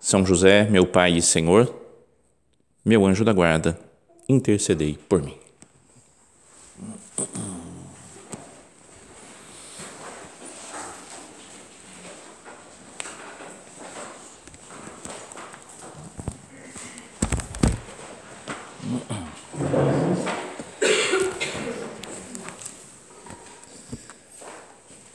são 0.00 0.24
José, 0.24 0.68
meu 0.70 0.86
Pai 0.86 1.16
e 1.16 1.22
Senhor, 1.22 1.74
meu 2.84 3.04
anjo 3.04 3.24
da 3.24 3.32
guarda, 3.32 3.78
intercedei 4.28 4.98
por 5.08 5.22
mim. 5.22 5.36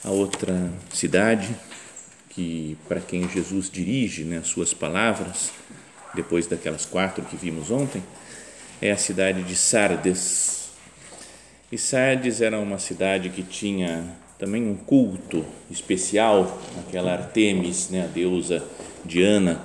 A 0.03 0.11
outra 0.11 0.71
cidade 0.91 1.55
que 2.33 2.77
para 2.87 2.99
quem 2.99 3.29
Jesus 3.29 3.69
dirige 3.69 4.23
né, 4.23 4.37
as 4.37 4.47
suas 4.47 4.73
palavras, 4.73 5.51
depois 6.15 6.47
daquelas 6.47 6.85
quatro 6.85 7.23
que 7.23 7.35
vimos 7.35 7.69
ontem, 7.69 8.01
é 8.81 8.91
a 8.91 8.97
cidade 8.97 9.43
de 9.43 9.55
Sardes. 9.55 10.71
E 11.71 11.77
Sardes 11.77 12.41
era 12.41 12.59
uma 12.59 12.79
cidade 12.79 13.29
que 13.29 13.43
tinha 13.43 14.03
também 14.37 14.67
um 14.67 14.75
culto 14.75 15.45
especial, 15.69 16.61
aquela 16.79 17.13
Artemis, 17.13 17.89
né, 17.89 18.03
a 18.03 18.07
deusa 18.07 18.63
Diana. 19.05 19.61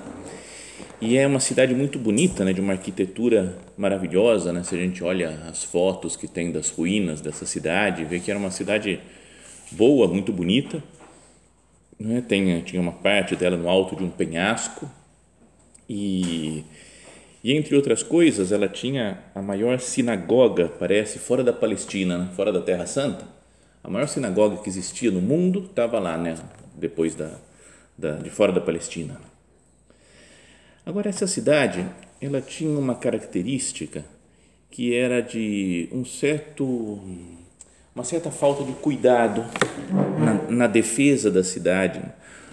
E 1.01 1.17
é 1.17 1.25
uma 1.25 1.39
cidade 1.39 1.73
muito 1.73 1.97
bonita, 1.97 2.45
né, 2.45 2.53
de 2.53 2.61
uma 2.61 2.73
arquitetura 2.73 3.57
maravilhosa, 3.77 4.51
né? 4.51 4.63
Se 4.63 4.75
a 4.75 4.77
gente 4.77 5.01
olha 5.01 5.29
as 5.49 5.63
fotos 5.63 6.17
que 6.17 6.27
tem 6.27 6.51
das 6.51 6.69
ruínas 6.69 7.21
dessa 7.21 7.45
cidade, 7.45 8.03
vê 8.03 8.19
que 8.19 8.29
era 8.29 8.39
uma 8.39 8.51
cidade 8.51 8.99
boa, 9.71 10.07
muito 10.07 10.33
bonita 10.33 10.83
né? 11.99 12.21
Tem, 12.21 12.61
tinha 12.61 12.81
uma 12.81 12.93
parte 12.93 13.35
dela 13.35 13.57
no 13.57 13.67
alto 13.67 13.95
de 13.95 14.03
um 14.03 14.09
penhasco 14.09 14.89
e, 15.87 16.63
e 17.43 17.53
entre 17.53 17.75
outras 17.75 18.01
coisas 18.01 18.51
ela 18.51 18.69
tinha 18.69 19.19
a 19.35 19.41
maior 19.41 19.79
sinagoga 19.79 20.69
parece 20.79 21.19
fora 21.19 21.43
da 21.43 21.51
Palestina 21.51 22.17
né? 22.17 22.29
fora 22.35 22.53
da 22.53 22.61
Terra 22.61 22.85
Santa 22.85 23.27
a 23.83 23.89
maior 23.89 24.07
sinagoga 24.07 24.61
que 24.61 24.69
existia 24.69 25.11
no 25.11 25.21
mundo 25.21 25.65
estava 25.65 25.99
lá 25.99 26.17
né 26.17 26.35
depois 26.75 27.15
da, 27.15 27.31
da 27.97 28.13
de 28.13 28.29
fora 28.29 28.53
da 28.53 28.61
Palestina 28.61 29.19
agora 30.85 31.09
essa 31.09 31.27
cidade 31.27 31.85
ela 32.21 32.39
tinha 32.39 32.77
uma 32.77 32.95
característica 32.95 34.05
que 34.71 34.95
era 34.95 35.21
de 35.21 35.89
um 35.91 36.05
certo 36.05 36.99
uma 37.93 38.03
certa 38.03 38.31
falta 38.31 38.63
de 38.63 38.73
cuidado 38.73 39.45
na, 40.19 40.33
na 40.49 40.67
defesa 40.67 41.29
da 41.31 41.43
cidade, 41.43 42.01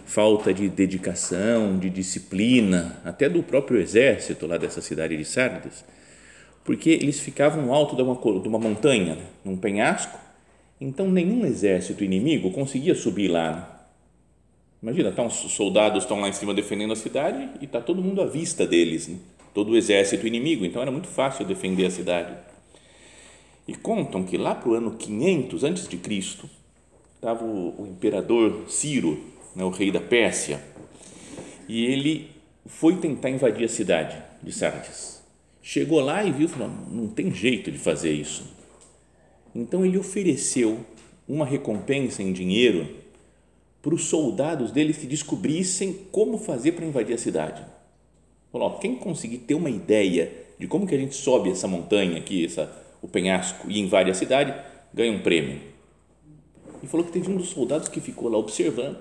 falta 0.04 0.52
de 0.52 0.68
dedicação, 0.68 1.78
de 1.78 1.90
disciplina, 1.90 3.00
até 3.04 3.28
do 3.28 3.42
próprio 3.42 3.80
exército 3.80 4.46
lá 4.46 4.56
dessa 4.56 4.80
cidade 4.80 5.16
de 5.16 5.24
Sardes, 5.24 5.84
porque 6.64 6.90
eles 6.90 7.20
ficavam 7.20 7.62
no 7.62 7.72
alto 7.72 7.94
de 7.94 8.02
uma, 8.02 8.14
de 8.14 8.48
uma 8.48 8.58
montanha, 8.58 9.18
num 9.44 9.56
penhasco, 9.56 10.18
então 10.80 11.10
nenhum 11.10 11.44
exército 11.44 12.04
inimigo 12.04 12.50
conseguia 12.50 12.94
subir 12.94 13.28
lá. 13.28 13.72
Imagina, 14.82 15.10
tá, 15.10 15.22
os 15.22 15.34
soldados 15.34 16.04
estão 16.04 16.20
lá 16.20 16.28
em 16.28 16.32
cima 16.32 16.54
defendendo 16.54 16.92
a 16.92 16.96
cidade 16.96 17.48
e 17.60 17.64
está 17.64 17.80
todo 17.80 18.02
mundo 18.02 18.20
à 18.20 18.26
vista 18.26 18.66
deles, 18.66 19.08
né? 19.08 19.16
todo 19.54 19.70
o 19.70 19.76
exército 19.76 20.26
inimigo, 20.26 20.66
então 20.66 20.82
era 20.82 20.90
muito 20.90 21.08
fácil 21.08 21.46
defender 21.46 21.86
a 21.86 21.90
cidade. 21.90 22.45
E 23.66 23.74
contam 23.74 24.22
que 24.22 24.36
lá 24.36 24.54
para 24.54 24.68
o 24.68 24.74
ano 24.74 24.92
500 24.92 25.64
antes 25.64 25.88
de 25.88 25.96
Cristo 25.96 26.48
estava 27.16 27.44
o, 27.44 27.82
o, 27.82 27.86
imperador 27.86 28.64
Ciro, 28.68 29.18
né, 29.54 29.64
o 29.64 29.70
rei 29.70 29.90
da 29.90 30.00
Pérsia, 30.00 30.62
e 31.68 31.84
ele 31.86 32.30
foi 32.66 32.96
tentar 32.96 33.30
invadir 33.30 33.64
a 33.64 33.68
cidade 33.68 34.22
de 34.42 34.52
Sardes. 34.52 35.22
Chegou 35.60 36.00
lá 36.00 36.22
e 36.24 36.30
viu, 36.30 36.48
falou, 36.48 36.70
não 36.90 37.08
tem 37.08 37.32
jeito 37.32 37.72
de 37.72 37.78
fazer 37.78 38.12
isso. 38.12 38.44
Então 39.52 39.84
ele 39.84 39.98
ofereceu 39.98 40.84
uma 41.26 41.44
recompensa 41.44 42.22
em 42.22 42.32
dinheiro 42.32 42.86
para 43.82 43.94
os 43.94 44.04
soldados 44.04 44.70
deles 44.70 44.96
que 44.96 45.06
descobrissem 45.06 45.92
como 46.12 46.38
fazer 46.38 46.72
para 46.72 46.84
invadir 46.84 47.14
a 47.14 47.18
cidade. 47.18 47.64
Falou, 48.52 48.78
quem 48.78 48.94
conseguir 48.96 49.38
ter 49.38 49.54
uma 49.54 49.70
ideia 49.70 50.32
de 50.58 50.66
como 50.68 50.86
que 50.86 50.94
a 50.94 50.98
gente 50.98 51.14
sobe 51.14 51.50
essa 51.50 51.66
montanha 51.66 52.18
aqui, 52.18 52.44
essa 52.44 52.85
o 53.00 53.08
penhasco 53.08 53.70
e 53.70 53.80
invade 53.80 54.10
a 54.10 54.14
cidade, 54.14 54.54
ganha 54.92 55.12
um 55.12 55.22
prêmio. 55.22 55.60
E 56.82 56.86
falou 56.86 57.06
que 57.06 57.12
teve 57.12 57.30
um 57.30 57.36
dos 57.36 57.48
soldados 57.48 57.88
que 57.88 58.00
ficou 58.00 58.28
lá 58.28 58.38
observando, 58.38 58.98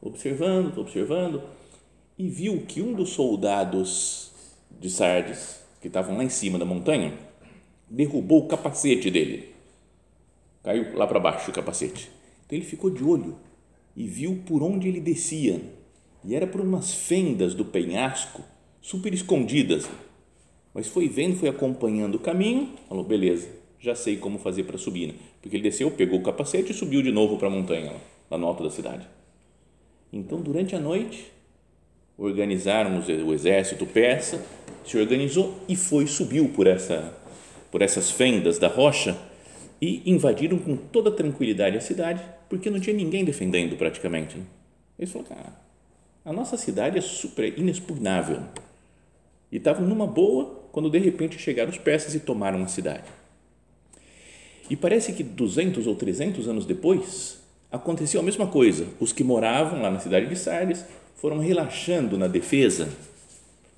observando, 0.00 0.78
observando, 0.78 1.42
e 2.18 2.28
viu 2.28 2.64
que 2.66 2.80
um 2.80 2.92
dos 2.92 3.10
soldados 3.10 4.32
de 4.70 4.90
Sardes, 4.90 5.60
que 5.80 5.88
estavam 5.88 6.16
lá 6.16 6.24
em 6.24 6.28
cima 6.28 6.58
da 6.58 6.64
montanha, 6.64 7.12
derrubou 7.88 8.44
o 8.44 8.48
capacete 8.48 9.10
dele. 9.10 9.54
Caiu 10.62 10.96
lá 10.96 11.06
para 11.06 11.20
baixo 11.20 11.50
o 11.50 11.54
capacete. 11.54 12.10
Então 12.46 12.58
ele 12.58 12.64
ficou 12.64 12.90
de 12.90 13.02
olho 13.04 13.36
e 13.96 14.06
viu 14.06 14.42
por 14.46 14.62
onde 14.62 14.88
ele 14.88 15.00
descia. 15.00 15.60
E 16.24 16.34
era 16.34 16.46
por 16.46 16.60
umas 16.60 16.94
fendas 16.94 17.54
do 17.54 17.64
penhasco, 17.64 18.42
super 18.80 19.12
escondidas 19.12 19.88
mas 20.74 20.88
foi 20.88 21.08
vendo, 21.08 21.36
foi 21.36 21.48
acompanhando 21.48 22.16
o 22.16 22.18
caminho, 22.18 22.70
falou, 22.88 23.04
beleza, 23.04 23.48
já 23.78 23.94
sei 23.94 24.16
como 24.16 24.38
fazer 24.38 24.64
para 24.64 24.76
subir. 24.76 25.08
Né? 25.08 25.14
Porque 25.40 25.56
ele 25.56 25.62
desceu, 25.62 25.90
pegou 25.90 26.18
o 26.18 26.22
capacete 26.22 26.72
e 26.72 26.74
subiu 26.74 27.00
de 27.00 27.12
novo 27.12 27.38
para 27.38 27.46
a 27.46 27.50
montanha, 27.50 27.92
lá, 27.92 28.00
lá 28.32 28.38
no 28.38 28.46
alto 28.46 28.62
da 28.62 28.70
cidade. 28.70 29.06
Então, 30.12 30.40
durante 30.40 30.74
a 30.74 30.80
noite, 30.80 31.32
organizaram 32.16 33.02
o 33.26 33.32
exército 33.32 33.86
persa, 33.86 34.44
se 34.84 34.98
organizou 34.98 35.54
e 35.68 35.76
foi, 35.76 36.06
subiu 36.06 36.48
por, 36.48 36.66
essa, 36.66 37.16
por 37.70 37.82
essas 37.82 38.10
fendas 38.10 38.58
da 38.58 38.68
rocha 38.68 39.16
e 39.80 40.02
invadiram 40.10 40.58
com 40.58 40.76
toda 40.76 41.10
tranquilidade 41.10 41.76
a 41.76 41.80
cidade, 41.80 42.22
porque 42.48 42.70
não 42.70 42.80
tinha 42.80 42.96
ninguém 42.96 43.24
defendendo 43.24 43.76
praticamente. 43.76 44.38
Né? 44.38 44.44
Eles 44.98 45.12
falaram, 45.12 45.36
ah, 45.36 45.52
a 46.24 46.32
nossa 46.32 46.56
cidade 46.56 46.96
é 46.96 47.00
super 47.00 47.58
inexpugnável. 47.58 48.42
E 49.50 49.56
estavam 49.56 49.86
numa 49.86 50.06
boa, 50.06 50.63
quando 50.74 50.90
de 50.90 50.98
repente 50.98 51.38
chegaram 51.38 51.70
os 51.70 51.78
persas 51.78 52.16
e 52.16 52.18
tomaram 52.18 52.60
a 52.60 52.66
cidade. 52.66 53.04
E 54.68 54.74
parece 54.74 55.12
que 55.12 55.22
200 55.22 55.86
ou 55.86 55.94
300 55.94 56.48
anos 56.48 56.66
depois, 56.66 57.38
aconteceu 57.70 58.18
a 58.18 58.24
mesma 58.24 58.48
coisa. 58.48 58.88
Os 58.98 59.12
que 59.12 59.22
moravam 59.22 59.80
lá 59.80 59.88
na 59.88 60.00
cidade 60.00 60.26
de 60.26 60.34
Sardes 60.34 60.84
foram 61.14 61.38
relaxando 61.38 62.18
na 62.18 62.26
defesa, 62.26 62.88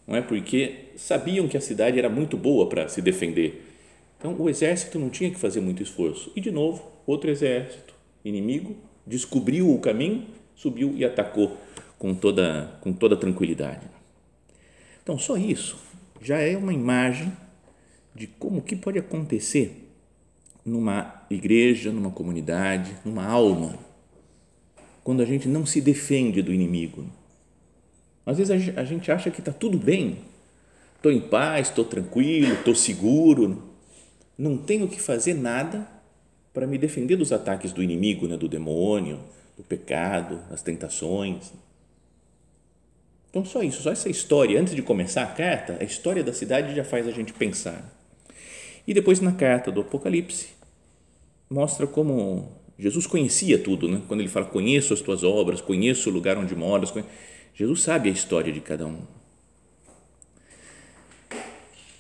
não 0.07 0.17
é? 0.17 0.23
Porque 0.23 0.87
sabiam 0.97 1.47
que 1.47 1.59
a 1.59 1.61
cidade 1.61 1.99
era 1.99 2.09
muito 2.09 2.35
boa 2.35 2.67
para 2.67 2.89
se 2.89 3.03
defender. 3.03 3.63
Então 4.19 4.35
o 4.39 4.49
exército 4.49 4.99
não 4.99 5.11
tinha 5.11 5.31
que 5.31 5.39
fazer 5.39 5.61
muito 5.61 5.83
esforço. 5.83 6.33
E 6.35 6.41
de 6.41 6.51
novo, 6.51 6.83
outro 7.07 7.31
exército 7.31 7.93
inimigo 8.25 8.75
descobriu 9.07 9.71
o 9.71 9.79
caminho, 9.81 10.29
subiu 10.55 10.95
e 10.97 11.05
atacou 11.05 11.59
com 11.99 12.15
toda 12.15 12.79
com 12.81 12.91
toda 12.91 13.15
tranquilidade. 13.19 13.87
Então 15.03 15.19
só 15.19 15.37
isso 15.37 15.85
já 16.21 16.39
é 16.39 16.57
uma 16.57 16.73
imagem 16.73 17.33
de 18.15 18.27
como 18.27 18.63
que 18.63 18.75
pode 18.75 18.99
acontecer 18.99 19.91
numa 20.65 21.23
igreja, 21.31 21.93
numa 21.93 22.11
comunidade, 22.11 22.97
numa 23.05 23.25
alma, 23.25 23.79
quando 25.05 25.23
a 25.23 25.25
gente 25.25 25.47
não 25.47 25.65
se 25.65 25.81
defende 25.81 26.43
do 26.43 26.53
inimigo. 26.53 27.07
Às 28.25 28.39
vezes 28.39 28.77
a 28.77 28.85
gente 28.85 29.13
acha 29.13 29.31
que 29.31 29.41
está 29.41 29.53
tudo 29.53 29.79
bem, 29.79 30.19
estou 30.97 31.13
em 31.13 31.21
paz, 31.21 31.69
estou 31.69 31.85
tranquilo, 31.85 32.55
estou 32.55 32.75
seguro, 32.75 33.63
não 34.37 34.59
tenho 34.59 34.89
que 34.89 35.01
fazer 35.01 35.35
nada 35.35 35.87
para 36.53 36.67
me 36.67 36.77
defender 36.77 37.17
dos 37.17 37.31
ataques 37.31 37.73
do 37.73 37.83
inimigo, 37.83 38.27
né, 38.27 38.37
do 38.37 38.49
demônio, 38.49 39.21
do 39.57 39.63
pecado, 39.63 40.41
das 40.51 40.63
tentações. 40.63 41.53
Então, 43.31 43.45
só 43.45 43.63
isso, 43.63 43.83
só 43.83 43.91
essa 43.91 44.09
história, 44.09 44.59
antes 44.59 44.75
de 44.75 44.83
começar 44.83 45.23
a 45.23 45.27
carta, 45.27 45.77
a 45.81 45.85
história 45.85 46.25
da 46.25 46.33
cidade 46.33 46.75
já 46.75 46.85
faz 46.85 47.07
a 47.07 47.11
gente 47.11 47.33
pensar. 47.33 47.93
E 48.87 48.95
depois, 48.95 49.21
na 49.21 49.33
carta 49.33 49.71
do 49.71 49.81
Apocalipse, 49.81 50.49
mostra 51.51 51.87
como 51.87 52.57
Jesus 52.79 53.07
conhecia 53.07 53.59
tudo, 53.59 53.89
né? 53.89 54.03
quando 54.07 54.21
ele 54.21 54.29
fala: 54.29 54.47
Conheço 54.47 54.93
as 54.93 55.01
tuas 55.01 55.25
obras, 55.25 55.61
conheço 55.61 56.11
o 56.11 56.13
lugar 56.13 56.37
onde 56.37 56.55
moras. 56.55 56.93
Jesus 57.55 57.81
sabe 57.81 58.09
a 58.09 58.13
história 58.13 58.53
de 58.53 58.61
cada 58.61 58.87
um. 58.87 59.01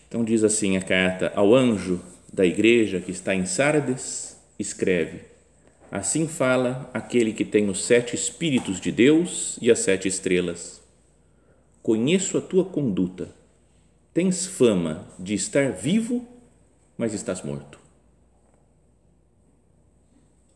Então 0.08 0.22
diz 0.22 0.44
assim 0.44 0.76
a 0.76 0.82
carta 0.82 1.32
ao 1.34 1.54
anjo 1.54 2.00
da 2.32 2.44
igreja 2.44 3.00
que 3.00 3.10
está 3.10 3.34
em 3.34 3.46
Sardes, 3.46 4.36
escreve: 4.58 5.20
Assim 5.90 6.28
fala 6.28 6.90
aquele 6.92 7.32
que 7.32 7.44
tem 7.44 7.68
os 7.70 7.84
sete 7.84 8.14
espíritos 8.14 8.80
de 8.80 8.92
Deus 8.92 9.58
e 9.60 9.70
as 9.70 9.78
sete 9.78 10.06
estrelas. 10.06 10.82
Conheço 11.86 12.36
a 12.36 12.40
tua 12.40 12.64
conduta. 12.64 13.28
Tens 14.12 14.44
fama 14.44 15.06
de 15.20 15.34
estar 15.34 15.70
vivo, 15.70 16.26
mas 16.98 17.14
estás 17.14 17.42
morto. 17.42 17.78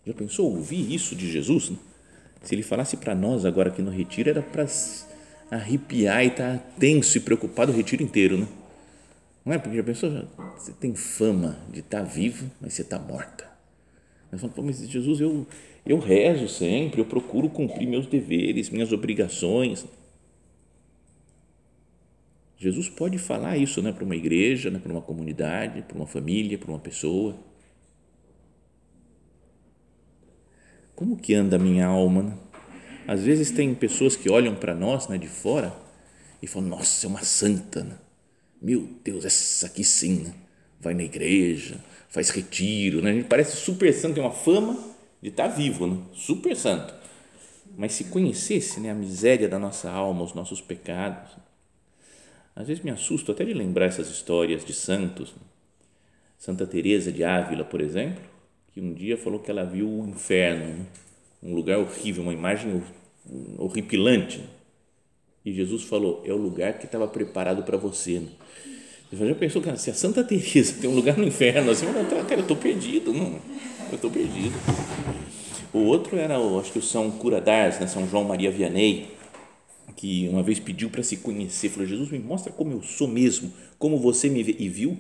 Já 0.05 0.13
pensou 0.13 0.53
ouvir 0.53 0.93
isso 0.93 1.15
de 1.15 1.31
Jesus? 1.31 1.71
Né? 1.71 1.77
Se 2.43 2.53
ele 2.53 2.65
falasse 2.65 2.97
para 2.97 3.15
nós 3.15 3.45
agora 3.45 3.69
aqui 3.69 3.81
no 3.81 3.93
retiro, 3.93 4.29
era 4.29 4.43
para 4.43 4.67
arrepiar 5.53 6.25
e 6.25 6.29
estar 6.31 6.59
tá 6.59 6.65
tenso 6.81 7.17
e 7.17 7.21
preocupado 7.21 7.71
o 7.71 7.77
retiro 7.77 8.03
inteiro, 8.03 8.37
né? 8.37 8.49
Não 9.45 9.53
é? 9.53 9.59
Porque 9.59 9.77
já 9.77 9.85
pensou, 9.85 10.11
você 10.59 10.73
tem 10.73 10.97
fama 10.97 11.61
de 11.73 11.79
estar 11.79 12.01
tá 12.01 12.05
vivo, 12.05 12.51
mas 12.61 12.73
você 12.73 12.83
está 12.83 12.99
morta. 12.99 13.49
Nós 14.33 14.41
falamos, 14.41 14.81
mas 14.81 14.91
Jesus, 14.91 15.21
eu, 15.21 15.47
eu 15.87 16.01
rezo 16.01 16.49
sempre, 16.49 17.01
eu 17.01 17.05
procuro 17.05 17.49
cumprir 17.49 17.87
meus 17.87 18.09
deveres, 18.09 18.69
minhas 18.69 18.91
obrigações. 18.91 19.87
Jesus 22.61 22.91
pode 22.91 23.17
falar 23.17 23.57
isso 23.57 23.81
né, 23.81 23.91
para 23.91 24.05
uma 24.05 24.15
igreja, 24.15 24.71
né, 24.71 24.79
para 24.79 24.93
uma 24.93 25.01
comunidade, 25.01 25.81
para 25.81 25.97
uma 25.97 26.07
família, 26.07 26.59
para 26.59 26.71
uma 26.71 26.79
pessoa. 26.79 27.35
Como 30.95 31.17
que 31.17 31.33
anda 31.33 31.57
a 31.57 31.59
minha 31.59 31.87
alma? 31.87 32.23
Né? 32.23 32.39
Às 33.09 33.23
vezes 33.23 33.51
tem 33.51 33.75
pessoas 33.75 34.15
que 34.15 34.31
olham 34.31 34.55
para 34.55 34.75
nós 34.75 35.09
né, 35.09 35.17
de 35.17 35.27
fora 35.27 35.75
e 36.43 36.47
falam, 36.47 36.69
nossa, 36.69 37.07
é 37.07 37.09
uma 37.09 37.25
santa. 37.25 37.83
Né? 37.83 37.97
Meu 38.61 38.87
Deus, 39.03 39.25
essa 39.25 39.65
aqui 39.65 39.83
sim, 39.83 40.25
né? 40.25 40.35
vai 40.79 40.93
na 40.93 41.03
igreja, 41.03 41.83
faz 42.11 42.29
retiro, 42.29 43.01
né? 43.01 43.11
a 43.11 43.15
gente 43.15 43.27
parece 43.27 43.57
super 43.57 43.91
santo, 43.95 44.17
tem 44.17 44.23
uma 44.23 44.33
fama 44.33 44.79
de 45.23 45.31
estar 45.31 45.49
tá 45.49 45.55
vivo, 45.55 45.87
né? 45.87 45.99
super 46.13 46.55
santo. 46.55 46.93
Mas 47.75 47.95
se 47.95 48.05
conhecesse 48.05 48.81
né, 48.81 48.91
a 48.91 48.95
miséria 48.95 49.49
da 49.49 49.59
nossa 49.59 49.91
alma, 49.91 50.23
os 50.23 50.35
nossos 50.35 50.61
pecados, 50.61 51.31
às 52.61 52.69
vezes 52.69 52.83
me 52.83 52.91
assusto 52.91 53.33
até 53.33 53.45
de 53.45 53.55
lembrar 53.55 53.87
essas 53.87 54.11
histórias 54.11 54.65
de 54.65 54.75
santos. 54.75 55.35
Santa 56.39 56.67
Teresa 56.67 57.11
de 57.11 57.25
Ávila, 57.25 57.65
por 57.65 57.81
exemplo, 57.81 58.23
que 58.73 58.81
um 58.81 58.93
dia 58.93 59.17
falou 59.17 59.41
que 59.41 59.51
ela 59.51 59.65
viu 59.65 59.89
o 59.89 60.07
inferno, 60.07 60.67
né? 60.67 60.87
um 61.43 61.55
lugar 61.55 61.79
horrível, 61.79 62.23
uma 62.23 62.33
imagem 62.33 62.83
horripilante. 63.59 64.43
E 65.45 65.53
Jesus 65.53 65.85
falou: 65.85 66.23
é 66.25 66.33
o 66.33 66.37
lugar 66.37 66.79
que 66.79 66.85
estava 66.85 67.09
preparado 67.09 67.63
para 67.63 67.79
você. 67.79 68.21
Né? 68.21 68.29
Você 69.11 69.27
já 69.27 69.35
pensou, 69.35 69.61
cara, 69.63 69.77
se 69.77 69.91
a 69.91 69.95
Santa 69.95 70.23
Teresa 70.23 70.81
tem 70.81 70.89
um 70.89 70.95
lugar 70.95 71.17
no 71.17 71.25
inferno, 71.25 71.71
assim, 71.71 71.87
eu 71.87 72.41
estou 72.41 72.57
perdido, 72.57 73.13
não, 73.13 73.41
eu 73.91 73.97
estou 73.97 74.11
perdido. 74.11 74.55
O 75.73 75.79
outro 75.81 76.17
era, 76.17 76.37
acho 76.59 76.73
que 76.73 76.79
o 76.79 76.83
São 76.83 77.11
Cura 77.11 77.41
d'Ars, 77.41 77.81
né, 77.81 77.87
São 77.87 78.07
João 78.07 78.25
Maria 78.25 78.51
Vianney, 78.51 79.09
que 80.01 80.27
uma 80.29 80.43
vez 80.43 80.59
pediu 80.59 80.89
para 80.89 81.03
se 81.03 81.19
conhecer, 81.19 81.69
falou, 81.69 81.87
Jesus, 81.87 82.09
me 82.09 82.19
mostra 82.19 82.51
como 82.51 82.73
eu 82.73 82.83
sou 82.83 83.07
mesmo, 83.07 83.53
como 83.79 83.99
você 83.99 84.31
me 84.31 84.43
vê, 84.43 84.57
e 84.59 84.67
viu 84.67 84.99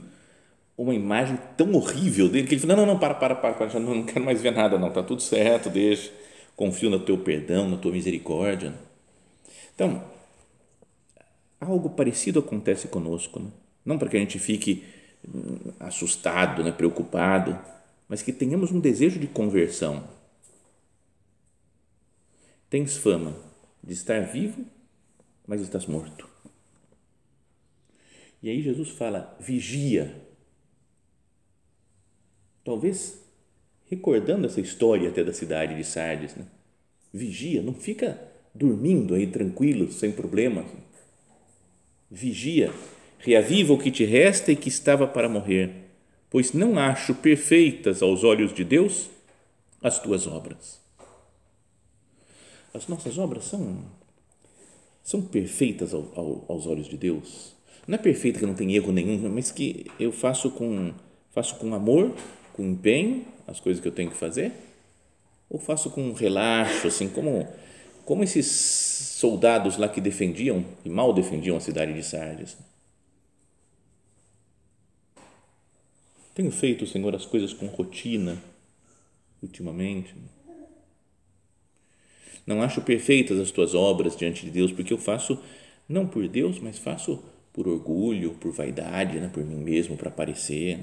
uma 0.77 0.95
imagem 0.95 1.39
tão 1.57 1.73
horrível 1.73 2.29
dele, 2.29 2.47
que 2.47 2.53
ele 2.53 2.61
falou, 2.61 2.77
não, 2.77 2.85
não, 2.85 2.93
não, 2.93 3.01
para, 3.01 3.15
para, 3.15 3.35
para, 3.35 3.55
para 3.55 3.81
não, 3.81 3.95
não 3.95 4.05
quero 4.05 4.23
mais 4.23 4.43
ver 4.43 4.51
nada, 4.51 4.79
não, 4.79 4.89
está 4.89 5.03
tudo 5.03 5.23
certo, 5.23 5.71
deixa, 5.71 6.13
confio 6.55 6.91
no 6.91 7.01
teu 7.01 7.17
perdão, 7.17 7.67
na 7.67 7.79
tua 7.79 7.93
misericórdia. 7.93 8.75
Então, 9.75 10.05
algo 11.59 11.89
parecido 11.89 12.41
acontece 12.41 12.87
conosco, 12.87 13.41
né? 13.41 13.49
não 13.83 13.97
para 13.97 14.11
que 14.11 14.19
a 14.19 14.21
gente 14.21 14.39
fique 14.39 14.85
hum, 15.27 15.73
assustado, 15.81 16.63
né, 16.63 16.73
preocupado, 16.73 17.59
mas 18.07 18.21
que 18.21 18.35
tenhamos 18.35 18.71
um 18.71 18.81
desejo 18.81 19.19
de 19.19 19.27
conversão. 19.27 20.05
Tens 22.69 22.99
fama 22.99 23.35
de 23.83 23.95
estar 23.95 24.21
vivo, 24.27 24.63
mas 25.51 25.63
estás 25.63 25.85
morto. 25.87 26.29
E 28.41 28.49
aí 28.49 28.63
Jesus 28.63 28.91
fala: 28.91 29.37
vigia. 29.41 30.15
Talvez 32.63 33.21
recordando 33.87 34.47
essa 34.47 34.61
história 34.61 35.09
até 35.09 35.25
da 35.25 35.33
cidade 35.33 35.75
de 35.75 35.83
Sardes, 35.83 36.37
né? 36.37 36.47
vigia, 37.13 37.63
não 37.63 37.75
fica 37.75 38.23
dormindo 38.55 39.13
aí 39.13 39.27
tranquilo, 39.27 39.91
sem 39.91 40.13
problemas. 40.13 40.67
Vigia 42.09 42.73
reaviva 43.19 43.73
o 43.73 43.79
que 43.79 43.91
te 43.91 44.05
resta 44.05 44.53
e 44.53 44.57
que 44.57 44.69
estava 44.69 45.05
para 45.05 45.29
morrer, 45.29 45.91
pois 46.31 46.53
não 46.53 46.79
acho 46.79 47.13
perfeitas 47.17 48.03
aos 48.03 48.23
olhos 48.23 48.55
de 48.55 48.63
Deus 48.63 49.11
as 49.83 49.99
tuas 49.99 50.29
obras. 50.29 50.81
As 52.73 52.87
nossas 52.87 53.19
obras 53.19 53.47
são 53.47 54.00
são 55.03 55.23
perfeitas 55.23 55.95
ao, 55.95 56.07
ao, 56.15 56.45
aos 56.49 56.67
olhos 56.67 56.89
de 56.89 56.97
Deus. 56.97 57.55
Não 57.87 57.95
é 57.95 57.99
perfeita 57.99 58.39
que 58.39 58.47
não 58.47 58.55
tem 58.55 58.75
erro 58.75 58.93
nenhum, 58.93 59.29
mas 59.29 59.51
que 59.51 59.87
eu 59.99 60.13
faço 60.13 60.51
com 60.51 60.93
faço 61.31 61.57
com 61.57 61.75
amor, 61.75 62.15
com 62.53 62.65
empenho 62.65 63.25
as 63.47 63.61
coisas 63.61 63.81
que 63.81 63.89
eu 63.89 63.93
tenho 63.93 64.11
que 64.11 64.17
fazer, 64.17 64.53
ou 65.49 65.59
faço 65.59 65.91
com 65.91 66.13
relaxo, 66.13 66.87
assim 66.87 67.09
como 67.09 67.47
como 68.05 68.25
esses 68.25 68.47
soldados 68.47 69.77
lá 69.77 69.89
que 69.89 70.01
defendiam 70.01 70.65
e 70.85 70.89
mal 70.89 71.13
defendiam 71.13 71.57
a 71.57 71.61
cidade 71.61 71.93
de 71.93 72.03
Sardes 72.03 72.57
Tenho 76.35 76.51
feito, 76.51 76.87
Senhor, 76.87 77.15
as 77.15 77.27
coisas 77.27 77.53
com 77.53 77.67
rotina 77.67 78.43
ultimamente. 79.43 80.15
Não 82.47 82.63
acho 82.63 82.81
perfeitas 82.81 83.39
as 83.39 83.51
tuas 83.51 83.75
obras 83.75 84.17
diante 84.17 84.45
de 84.45 84.51
Deus, 84.51 84.73
porque 84.73 84.93
eu 84.93 84.99
faço 84.99 85.39
não 85.89 86.07
por 86.07 86.27
Deus, 86.29 86.59
mas 86.59 86.79
faço 86.79 87.23
por 87.53 87.67
orgulho, 87.67 88.35
por 88.35 88.53
vaidade, 88.53 89.19
né? 89.19 89.29
por 89.33 89.45
mim 89.45 89.57
mesmo, 89.57 89.97
para 89.97 90.09
aparecer. 90.09 90.79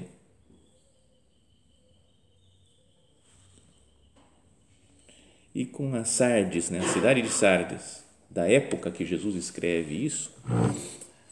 E 5.54 5.64
com 5.64 5.94
a 5.94 6.04
Sardes, 6.04 6.70
né? 6.70 6.78
a 6.78 6.88
cidade 6.88 7.22
de 7.22 7.28
Sardes, 7.28 8.04
da 8.30 8.48
época 8.48 8.90
que 8.90 9.04
Jesus 9.04 9.34
escreve 9.34 10.04
isso, 10.04 10.30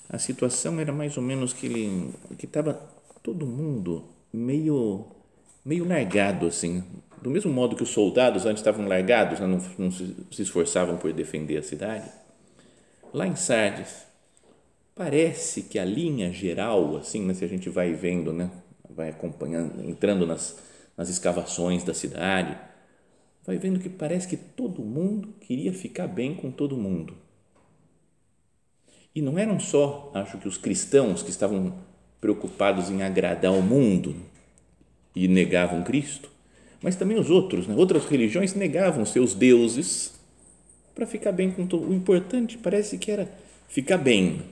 a 0.08 0.18
situação 0.18 0.80
era 0.80 0.92
mais 0.92 1.16
ou 1.16 1.22
menos 1.22 1.52
que 1.52 1.66
ele 1.66 2.10
que 2.38 2.46
estava 2.46 2.74
todo 3.22 3.46
mundo 3.46 4.04
meio 4.32 5.06
meio 5.66 5.84
largado 5.84 6.46
assim, 6.46 6.84
do 7.20 7.28
mesmo 7.28 7.52
modo 7.52 7.74
que 7.74 7.82
os 7.82 7.88
soldados 7.88 8.46
antes 8.46 8.60
estavam 8.60 8.86
largados, 8.86 9.40
né, 9.40 9.46
não, 9.48 9.60
não 9.76 9.90
se, 9.90 10.14
esforçavam 10.38 10.96
por 10.96 11.12
defender 11.12 11.56
a 11.56 11.62
cidade. 11.62 12.08
Lá 13.12 13.26
em 13.26 13.34
Sardes, 13.34 14.06
parece 14.94 15.62
que 15.62 15.76
a 15.76 15.84
linha 15.84 16.32
geral, 16.32 16.96
assim, 16.96 17.20
né, 17.26 17.34
se 17.34 17.44
a 17.44 17.48
gente 17.48 17.68
vai 17.68 17.92
vendo, 17.92 18.32
né, 18.32 18.48
vai 18.88 19.08
acompanhando, 19.08 19.82
entrando 19.84 20.24
nas, 20.24 20.56
nas 20.96 21.08
escavações 21.08 21.82
da 21.82 21.92
cidade, 21.92 22.56
vai 23.44 23.58
vendo 23.58 23.80
que 23.80 23.88
parece 23.88 24.28
que 24.28 24.36
todo 24.36 24.82
mundo 24.82 25.34
queria 25.40 25.72
ficar 25.72 26.06
bem 26.06 26.32
com 26.32 26.48
todo 26.52 26.76
mundo. 26.76 27.12
E 29.12 29.20
não 29.20 29.36
eram 29.36 29.58
só, 29.58 30.12
acho 30.14 30.38
que 30.38 30.46
os 30.46 30.58
cristãos 30.58 31.24
que 31.24 31.30
estavam 31.30 31.74
preocupados 32.20 32.88
em 32.88 33.02
agradar 33.02 33.52
o 33.52 33.62
mundo 33.62 34.14
e 35.16 35.26
negavam 35.26 35.82
Cristo, 35.82 36.30
mas 36.82 36.94
também 36.94 37.18
os 37.18 37.30
outros, 37.30 37.66
né? 37.66 37.74
outras 37.74 38.04
religiões 38.04 38.54
negavam 38.54 39.06
seus 39.06 39.32
deuses 39.32 40.14
para 40.94 41.06
ficar 41.06 41.32
bem 41.32 41.50
com 41.50 41.66
todo. 41.66 41.88
O 41.88 41.94
importante 41.94 42.58
parece 42.58 42.98
que 42.98 43.10
era 43.10 43.26
ficar 43.66 43.96
bem. 43.96 44.42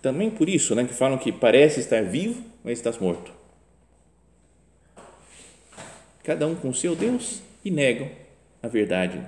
Também 0.00 0.30
por 0.30 0.48
isso, 0.48 0.74
né, 0.74 0.84
que 0.84 0.94
falam 0.94 1.18
que 1.18 1.32
parece 1.32 1.80
estar 1.80 2.04
vivo, 2.04 2.40
mas 2.62 2.78
estás 2.78 2.98
morto. 2.98 3.32
Cada 6.22 6.46
um 6.46 6.54
com 6.54 6.72
seu 6.72 6.94
Deus 6.94 7.42
e 7.64 7.70
negam 7.70 8.08
a 8.62 8.68
verdade. 8.68 9.20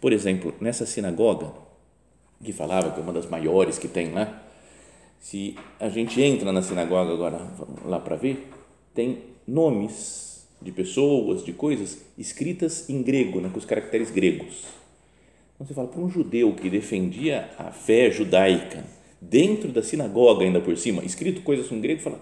Por 0.00 0.12
exemplo, 0.12 0.54
nessa 0.60 0.84
sinagoga 0.84 1.52
que 2.44 2.52
falava 2.52 2.90
que 2.90 3.00
é 3.00 3.02
uma 3.02 3.12
das 3.12 3.26
maiores 3.26 3.78
que 3.78 3.88
tem 3.88 4.12
lá, 4.12 4.45
se 5.20 5.56
a 5.80 5.88
gente 5.88 6.20
entra 6.20 6.52
na 6.52 6.62
sinagoga 6.62 7.12
agora, 7.12 7.40
lá 7.84 7.98
para 7.98 8.16
ver, 8.16 8.48
tem 8.94 9.18
nomes 9.46 10.46
de 10.60 10.72
pessoas, 10.72 11.44
de 11.44 11.52
coisas 11.52 12.02
escritas 12.16 12.88
em 12.88 13.02
grego, 13.02 13.40
né, 13.40 13.50
com 13.52 13.58
os 13.58 13.64
caracteres 13.64 14.10
gregos. 14.10 14.64
Então 15.54 15.66
você 15.66 15.74
fala, 15.74 15.88
para 15.88 16.00
um 16.00 16.08
judeu 16.08 16.54
que 16.54 16.68
defendia 16.68 17.50
a 17.58 17.70
fé 17.70 18.10
judaica, 18.10 18.84
dentro 19.20 19.72
da 19.72 19.82
sinagoga 19.82 20.44
ainda 20.44 20.60
por 20.60 20.76
cima, 20.76 21.04
escrito 21.04 21.42
coisas 21.42 21.70
em 21.72 21.80
grego, 21.80 22.00
fala, 22.00 22.20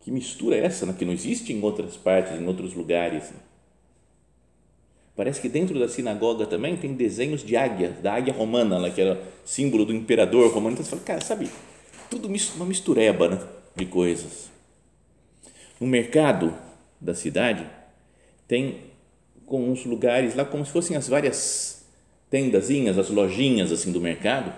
que 0.00 0.10
mistura 0.10 0.56
é 0.56 0.64
essa, 0.64 0.86
né, 0.86 0.94
que 0.96 1.04
não 1.04 1.12
existe 1.12 1.52
em 1.52 1.62
outras 1.62 1.96
partes, 1.96 2.38
em 2.38 2.46
outros 2.46 2.74
lugares. 2.74 3.32
Parece 5.16 5.40
que 5.40 5.48
dentro 5.48 5.78
da 5.78 5.88
sinagoga 5.88 6.46
também 6.46 6.76
tem 6.76 6.92
desenhos 6.92 7.42
de 7.42 7.56
águia, 7.56 7.88
da 8.02 8.12
águia 8.14 8.34
romana, 8.34 8.76
lá, 8.76 8.90
que 8.90 9.00
era 9.00 9.20
símbolo 9.44 9.86
do 9.86 9.94
imperador 9.94 10.52
romano. 10.52 10.74
Então 10.74 10.84
você 10.84 10.90
fala, 10.90 11.02
cara, 11.02 11.20
sabe, 11.22 11.48
tudo 12.10 12.28
uma 12.54 12.66
mistureba 12.66 13.28
né, 13.28 13.40
de 13.74 13.86
coisas. 13.86 14.50
No 15.80 15.86
mercado 15.86 16.54
da 17.00 17.14
cidade 17.14 17.66
tem 18.48 18.80
com 19.44 19.70
uns 19.70 19.84
lugares 19.84 20.34
lá 20.34 20.44
como 20.44 20.64
se 20.64 20.72
fossem 20.72 20.96
as 20.96 21.08
várias 21.08 21.86
tendazinhas, 22.30 22.98
as 22.98 23.10
lojinhas 23.10 23.70
assim 23.70 23.92
do 23.92 24.00
mercado 24.00 24.52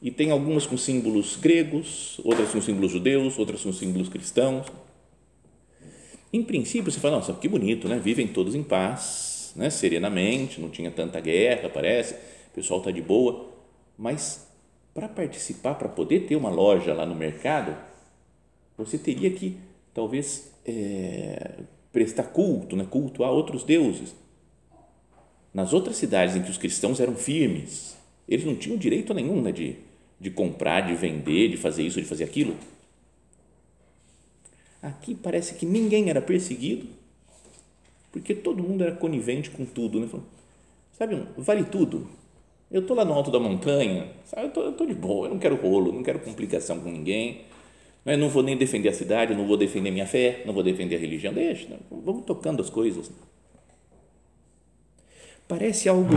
e 0.00 0.10
tem 0.10 0.30
algumas 0.30 0.64
com 0.64 0.76
símbolos 0.76 1.36
gregos, 1.36 2.20
outras 2.22 2.50
com 2.50 2.60
símbolos 2.60 2.92
judeus, 2.92 3.38
outras 3.38 3.62
com 3.62 3.72
símbolos 3.72 4.08
cristãos. 4.08 4.66
Em 6.32 6.42
princípio, 6.42 6.92
você 6.92 7.00
fala, 7.00 7.16
nossa, 7.16 7.32
que 7.32 7.48
bonito, 7.48 7.88
né? 7.88 7.98
Vivem 7.98 8.28
todos 8.28 8.54
em 8.54 8.62
paz, 8.62 9.52
né? 9.56 9.70
serenamente, 9.70 10.60
não 10.60 10.68
tinha 10.70 10.90
tanta 10.90 11.20
guerra, 11.20 11.68
parece, 11.68 12.14
o 12.14 12.54
pessoal 12.54 12.78
está 12.78 12.92
de 12.92 13.02
boa. 13.02 13.48
Mas 13.96 14.47
para 14.98 15.08
participar, 15.08 15.76
para 15.76 15.88
poder 15.88 16.26
ter 16.26 16.34
uma 16.34 16.50
loja 16.50 16.92
lá 16.92 17.06
no 17.06 17.14
mercado, 17.14 17.76
você 18.76 18.98
teria 18.98 19.30
que, 19.30 19.56
talvez, 19.94 20.52
é, 20.66 21.60
prestar 21.92 22.24
culto, 22.24 22.74
né? 22.74 22.84
culto 22.84 23.22
a 23.22 23.30
outros 23.30 23.62
deuses. 23.62 24.12
Nas 25.54 25.72
outras 25.72 25.96
cidades 25.96 26.34
em 26.34 26.42
que 26.42 26.50
os 26.50 26.58
cristãos 26.58 26.98
eram 26.98 27.14
firmes, 27.14 27.96
eles 28.28 28.44
não 28.44 28.56
tinham 28.56 28.76
direito 28.76 29.14
nenhum 29.14 29.40
né, 29.40 29.52
de, 29.52 29.76
de 30.18 30.32
comprar, 30.32 30.80
de 30.80 30.96
vender, 30.96 31.48
de 31.48 31.56
fazer 31.56 31.84
isso, 31.84 32.02
de 32.02 32.08
fazer 32.08 32.24
aquilo. 32.24 32.56
Aqui 34.82 35.14
parece 35.14 35.54
que 35.54 35.64
ninguém 35.64 36.10
era 36.10 36.20
perseguido, 36.20 36.88
porque 38.10 38.34
todo 38.34 38.64
mundo 38.64 38.82
era 38.82 38.96
conivente 38.96 39.48
com 39.48 39.64
tudo. 39.64 40.00
Né? 40.00 40.08
Sabe, 40.98 41.22
vale 41.36 41.62
tudo. 41.62 42.17
Eu 42.70 42.82
estou 42.82 42.96
lá 42.96 43.04
no 43.04 43.14
alto 43.14 43.30
da 43.30 43.40
montanha, 43.40 44.08
sabe? 44.26 44.50
eu 44.54 44.70
estou 44.70 44.86
de 44.86 44.94
boa, 44.94 45.26
eu 45.26 45.30
não 45.30 45.38
quero 45.38 45.56
rolo, 45.56 45.90
não 45.90 46.02
quero 46.02 46.18
complicação 46.18 46.80
com 46.80 46.90
ninguém, 46.90 47.42
eu 48.04 48.18
não 48.18 48.28
vou 48.28 48.42
nem 48.42 48.56
defender 48.56 48.90
a 48.90 48.92
cidade, 48.92 49.34
não 49.34 49.46
vou 49.46 49.56
defender 49.56 49.90
minha 49.90 50.06
fé, 50.06 50.42
não 50.44 50.52
vou 50.52 50.62
defender 50.62 50.96
a 50.96 50.98
religião, 50.98 51.32
deixa, 51.32 51.68
né? 51.68 51.76
vamos 51.90 52.24
tocando 52.24 52.62
as 52.62 52.68
coisas. 52.68 53.10
Parece 55.46 55.88
algo, 55.88 56.12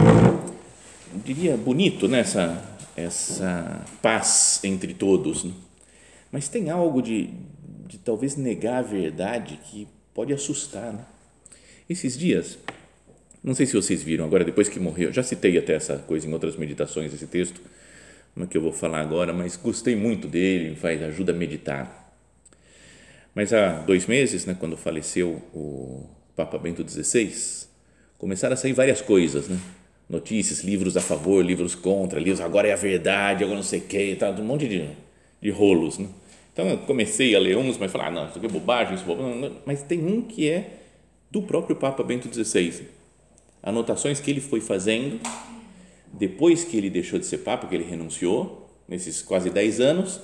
diria, 1.24 1.56
bonito 1.56 2.08
nessa 2.08 2.48
né? 2.48 2.72
essa 2.96 3.86
paz 4.02 4.60
entre 4.64 4.94
todos, 4.94 5.44
né? 5.44 5.54
mas 6.32 6.50
tem 6.50 6.70
algo 6.70 7.02
de, 7.02 7.30
de 7.88 7.98
talvez 7.98 8.36
negar 8.36 8.80
a 8.80 8.82
verdade 8.82 9.60
que 9.66 9.88
pode 10.14 10.34
assustar. 10.34 10.94
Né? 10.94 11.06
Esses 11.90 12.18
dias, 12.18 12.58
não 13.44 13.56
sei 13.56 13.66
se 13.66 13.74
vocês 13.74 14.04
viram 14.04 14.26
agora, 14.26 14.44
depois 14.44 14.70
que 14.70 14.80
morreu, 14.80 15.12
já 15.12 15.24
citei 15.24 15.58
até 15.58 15.74
essa 15.74 15.98
coisa 15.98 16.28
em 16.28 16.34
outras 16.34 16.56
meditações, 16.56 17.14
esse 17.14 17.28
texto, 17.28 17.62
que 18.50 18.58
eu 18.58 18.62
vou 18.62 18.72
falar 18.72 19.02
agora, 19.02 19.34
mas 19.34 19.56
gostei 19.56 19.96
muito 19.96 20.28
dele, 20.28 20.76
faz, 20.76 21.02
ajuda 21.02 21.32
a 21.32 21.36
meditar. 21.36 22.14
Mas 23.34 23.54
há 23.54 23.80
dois 23.80 24.06
meses, 24.06 24.46
né, 24.46 24.56
quando 24.60 24.78
faleceu 24.78 25.42
o 25.54 26.06
Papa 26.36 26.58
Bento 26.58 26.88
XVI, 26.88 27.32
começaram 28.18 28.54
a 28.54 28.58
sair 28.58 28.74
várias 28.74 29.02
coisas, 29.02 29.48
né? 29.48 29.60
notícias, 30.10 30.62
livros 30.62 30.98
a 30.98 31.02
favor, 31.02 31.44
livros 31.44 31.74
contra, 31.74 32.20
livros 32.20 32.42
agora 32.42 32.68
é 32.68 32.74
a 32.74 32.76
verdade, 32.76 33.44
agora 33.44 33.56
não 33.56 33.64
sei 33.64 33.80
o 33.80 33.84
que, 33.84 34.16
tá, 34.16 34.30
um 34.30 34.44
monte 34.44 34.68
de, 34.68 34.90
de 35.42 35.50
rolos. 35.50 35.98
Né? 35.98 36.08
Então 36.52 36.68
eu 36.68 36.78
comecei 36.80 37.34
a 37.36 37.40
ler 37.40 37.58
uns, 37.58 37.78
mas 37.78 37.92
falar, 37.92 38.08
ah, 38.08 38.12
não, 38.12 38.28
isso 38.28 38.38
aqui 38.38 38.46
é 38.46 38.50
bobagem, 38.50 38.96
isso 38.96 39.04
é 39.04 39.08
bobagem. 39.08 39.54
Mas 39.66 39.82
tem 39.84 40.06
um 40.06 40.22
que 40.22 40.50
é 40.50 40.80
do 41.32 41.42
próprio 41.42 41.78
Papa 41.78 42.04
Bento 42.04 42.30
XVI. 42.32 42.88
Anotações 43.64 44.20
que 44.20 44.32
ele 44.32 44.42
foi 44.42 44.60
fazendo 44.60 45.20
depois 46.14 46.64
que 46.64 46.78
ele 46.78 46.90
deixou 46.90 47.18
de 47.18 47.26
ser 47.26 47.40
Papa, 47.40 47.68
que 47.68 47.76
ele 47.76 47.84
renunciou, 47.84 48.70
nesses 48.88 49.22
quase 49.22 49.50
10 49.50 49.80
anos, 49.80 50.20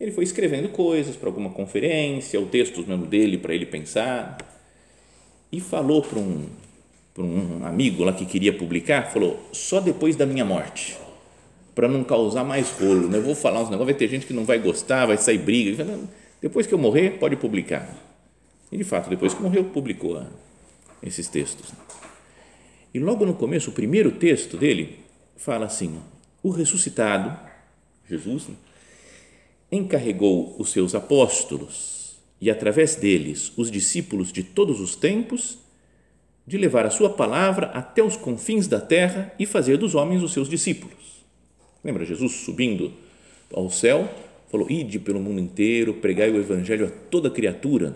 ele 0.00 0.10
foi 0.10 0.24
escrevendo 0.24 0.68
coisas 0.70 1.16
para 1.16 1.28
alguma 1.28 1.50
conferência, 1.50 2.40
ou 2.40 2.46
textos 2.46 2.86
mesmo 2.86 3.06
dele 3.06 3.38
para 3.38 3.54
ele 3.54 3.66
pensar, 3.66 4.38
e 5.52 5.60
falou 5.60 6.02
para 6.02 6.18
um, 6.18 6.46
um 7.18 7.64
amigo 7.66 8.04
lá 8.04 8.12
que 8.12 8.24
queria 8.24 8.52
publicar, 8.52 9.10
falou, 9.12 9.38
só 9.52 9.80
depois 9.80 10.16
da 10.16 10.26
minha 10.26 10.44
morte, 10.44 10.96
para 11.74 11.88
não 11.88 12.02
causar 12.02 12.44
mais 12.44 12.70
rolo, 12.70 13.08
né? 13.08 13.18
eu 13.18 13.22
vou 13.22 13.34
falar 13.34 13.60
uns 13.60 13.70
negócios, 13.70 13.86
vai 13.86 13.94
ter 13.94 14.08
gente 14.08 14.26
que 14.26 14.32
não 14.32 14.44
vai 14.44 14.58
gostar, 14.58 15.06
vai 15.06 15.18
sair 15.18 15.38
briga, 15.38 15.86
depois 16.40 16.66
que 16.66 16.72
eu 16.72 16.78
morrer, 16.78 17.18
pode 17.18 17.36
publicar. 17.36 17.88
E 18.72 18.78
de 18.78 18.84
fato, 18.84 19.08
depois 19.08 19.34
que 19.34 19.42
morreu, 19.42 19.64
publicou 19.64 20.22
esses 21.02 21.28
textos. 21.28 21.72
E 22.96 22.98
logo 22.98 23.26
no 23.26 23.34
começo, 23.34 23.68
o 23.68 23.74
primeiro 23.74 24.10
texto 24.10 24.56
dele 24.56 25.00
fala 25.36 25.66
assim: 25.66 26.00
o 26.42 26.48
ressuscitado, 26.48 27.38
Jesus, 28.08 28.48
né, 28.48 28.54
encarregou 29.70 30.56
os 30.58 30.70
seus 30.72 30.94
apóstolos 30.94 32.16
e 32.40 32.50
através 32.50 32.96
deles 32.96 33.52
os 33.54 33.70
discípulos 33.70 34.32
de 34.32 34.42
todos 34.42 34.80
os 34.80 34.96
tempos 34.96 35.58
de 36.46 36.56
levar 36.56 36.86
a 36.86 36.90
sua 36.90 37.10
palavra 37.10 37.66
até 37.66 38.02
os 38.02 38.16
confins 38.16 38.66
da 38.66 38.80
terra 38.80 39.30
e 39.38 39.44
fazer 39.44 39.76
dos 39.76 39.94
homens 39.94 40.22
os 40.22 40.32
seus 40.32 40.48
discípulos. 40.48 41.22
Lembra 41.84 42.02
Jesus 42.02 42.32
subindo 42.32 42.94
ao 43.52 43.68
céu? 43.68 44.08
Falou: 44.48 44.70
Ide 44.70 44.98
pelo 44.98 45.20
mundo 45.20 45.38
inteiro, 45.38 45.92
pregai 45.92 46.30
o 46.30 46.38
evangelho 46.38 46.86
a 46.86 46.90
toda 47.10 47.28
criatura, 47.28 47.94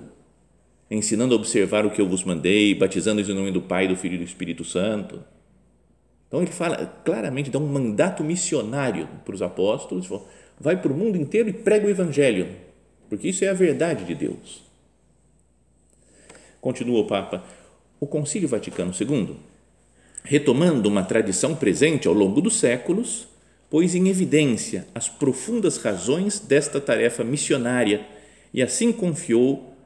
ensinando 0.91 1.35
a 1.35 1.37
observar 1.37 1.87
o 1.87 1.91
que 1.91 2.01
eu 2.01 2.09
vos 2.09 2.25
mandei, 2.25 2.75
batizando-os 2.75 3.29
em 3.29 3.35
nome 3.35 3.53
do 3.53 3.63
Pai, 3.63 3.87
do 3.87 3.97
Filho 3.97 4.15
e 4.15 4.19
do 4.19 4.25
Espírito 4.25 4.65
Santo. 4.65 5.23
Então 6.27 6.43
ele 6.43 6.51
fala 6.51 6.87
claramente, 7.05 7.51
dá 7.51 7.59
um 7.59 7.67
mandato 7.67 8.25
missionário 8.25 9.09
para 9.25 9.35
os 9.35 9.43
apóstolos: 9.43 10.09
vai 10.59 10.81
para 10.81 10.93
o 10.93 10.97
mundo 10.97 11.17
inteiro 11.17 11.49
e 11.49 11.53
prega 11.53 11.87
o 11.87 11.91
evangelho, 11.91 12.49
porque 13.09 13.29
isso 13.29 13.45
é 13.45 13.49
a 13.49 13.55
verdade 13.55 14.05
de 14.05 14.15
Deus. 14.15 14.63
Continua 16.61 17.01
o 17.01 17.07
Papa 17.07 17.45
o 18.01 18.07
Concílio 18.07 18.49
Vaticano 18.49 18.93
II, 18.99 19.37
retomando 20.25 20.89
uma 20.89 21.05
tradição 21.05 21.55
presente 21.55 22.09
ao 22.09 22.15
longo 22.15 22.41
dos 22.41 22.59
séculos, 22.59 23.29
pôs 23.69 23.95
em 23.95 24.09
evidência 24.09 24.87
as 24.95 25.07
profundas 25.07 25.77
razões 25.77 26.41
desta 26.41 26.81
tarefa 26.81 27.23
missionária 27.23 28.07
e 28.55 28.63
assim 28.63 28.91
confiou 28.91 29.77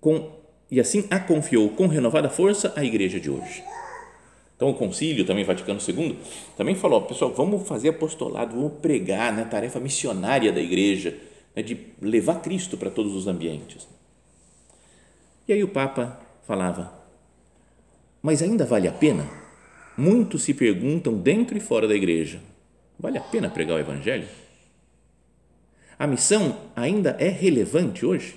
com 0.00 0.39
e 0.70 0.80
assim 0.80 1.04
a 1.10 1.18
confiou 1.18 1.68
com 1.70 1.86
renovada 1.86 2.28
força 2.28 2.72
à 2.76 2.84
igreja 2.84 3.18
de 3.18 3.30
hoje. 3.30 3.62
Então 4.56 4.70
o 4.70 4.74
Concílio 4.74 5.24
também 5.24 5.44
Vaticano 5.44 5.80
II 5.80 6.18
também 6.56 6.74
falou, 6.74 7.02
pessoal, 7.02 7.32
vamos 7.32 7.66
fazer 7.66 7.88
apostolado, 7.88 8.54
vamos 8.54 8.74
pregar, 8.74 9.32
né, 9.32 9.44
tarefa 9.44 9.80
missionária 9.80 10.52
da 10.52 10.60
igreja, 10.60 11.16
né, 11.56 11.62
de 11.62 11.78
levar 12.00 12.42
Cristo 12.42 12.76
para 12.76 12.90
todos 12.90 13.14
os 13.14 13.26
ambientes. 13.26 13.88
E 15.48 15.52
aí 15.52 15.64
o 15.64 15.68
Papa 15.68 16.20
falava, 16.46 16.92
mas 18.22 18.42
ainda 18.42 18.66
vale 18.66 18.86
a 18.86 18.92
pena? 18.92 19.26
Muitos 19.96 20.42
se 20.42 20.54
perguntam 20.54 21.14
dentro 21.14 21.56
e 21.56 21.60
fora 21.60 21.88
da 21.88 21.94
igreja: 21.94 22.40
vale 22.98 23.18
a 23.18 23.22
pena 23.22 23.48
pregar 23.48 23.76
o 23.76 23.80
Evangelho? 23.80 24.28
A 25.98 26.06
missão 26.06 26.56
ainda 26.76 27.16
é 27.18 27.28
relevante 27.28 28.04
hoje? 28.06 28.36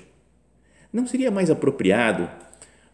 Não 0.93 1.07
seria 1.07 1.31
mais 1.31 1.49
apropriado 1.49 2.29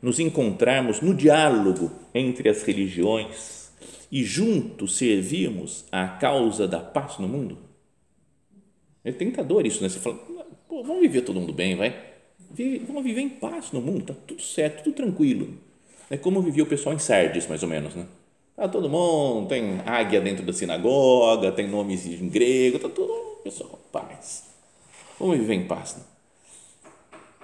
nos 0.02 0.20
encontrarmos 0.20 1.02
no 1.02 1.14
diálogo 1.14 1.92
entre 2.16 2.50
as 2.50 2.64
religiões 2.64 3.72
e 4.10 4.24
juntos 4.24 4.98
servirmos 4.98 5.86
à 5.92 6.08
causa 6.08 6.68
da 6.68 6.80
paz 6.80 7.20
no 7.20 7.28
mundo? 7.28 7.58
É 9.04 9.12
tentador 9.12 9.68
isso, 9.68 9.84
né? 9.84 9.90
Você 9.90 10.00
fala, 10.00 10.16
Pô, 10.68 10.82
vamos 10.82 11.02
viver 11.02 11.22
todo 11.22 11.40
mundo 11.40 11.52
bem, 11.52 11.76
vai? 11.76 11.94
Vamos 12.88 13.04
viver 13.04 13.22
em 13.22 13.30
paz 13.30 13.72
no 13.74 13.82
mundo, 13.82 14.06
tá 14.06 14.14
tudo 14.26 14.42
certo, 14.42 14.86
tudo 14.86 14.96
tranquilo 14.96 15.70
é 16.10 16.18
como 16.18 16.42
vivia 16.42 16.64
o 16.64 16.68
pessoal 16.68 16.96
em 16.96 17.00
Sardes, 17.00 17.48
mais 17.48 17.62
ou 17.62 17.70
menos, 17.70 17.96
né? 17.96 18.06
Tá 18.56 18.68
todo 18.68 18.90
mundo, 18.90 19.48
tem 19.48 19.80
águia 19.86 20.20
dentro 20.20 20.46
da 20.46 20.52
sinagoga, 20.52 21.52
tem 21.52 21.68
nomes 21.68 22.06
em 22.06 22.28
grego, 22.28 22.80
tá 22.80 22.90
tudo, 22.90 23.14
pessoal, 23.44 23.80
paz. 23.92 24.46
Vamos 25.20 25.38
viver 25.38 25.54
em 25.54 25.66
paz. 25.66 25.96
Né? 25.96 26.04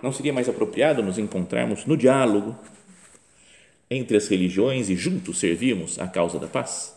Não 0.06 0.12
seria 0.12 0.32
mais 0.32 0.48
apropriado 0.48 1.02
nos 1.02 1.18
encontrarmos 1.18 1.88
no 1.88 1.98
diálogo 1.98 2.56
entre 3.90 4.16
as 4.16 4.28
religiões 4.28 4.88
e 4.88 4.96
juntos 4.96 5.40
servirmos 5.40 5.98
a 5.98 6.08
causa 6.08 6.38
da 6.38 6.46
paz? 6.46 6.96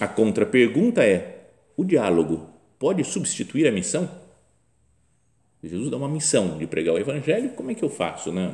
A 0.00 0.08
contrapergunta 0.08 1.04
é: 1.04 1.44
o 1.76 1.84
diálogo 1.84 2.50
pode 2.76 3.04
substituir 3.04 3.68
a 3.68 3.70
missão? 3.70 4.10
Jesus 5.62 5.92
dá 5.92 5.96
uma 5.96 6.08
missão 6.08 6.58
de 6.58 6.66
pregar 6.66 6.96
o 6.96 6.98
evangelho, 6.98 7.50
como 7.50 7.70
é 7.70 7.74
que 7.76 7.84
eu 7.84 7.88
faço, 7.88 8.32
né? 8.32 8.52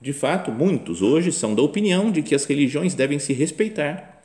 De 0.00 0.14
fato, 0.14 0.50
muitos 0.50 1.02
hoje 1.02 1.30
são 1.30 1.54
da 1.54 1.60
opinião 1.60 2.10
de 2.10 2.22
que 2.22 2.34
as 2.34 2.46
religiões 2.46 2.94
devem 2.94 3.18
se 3.18 3.34
respeitar 3.34 4.24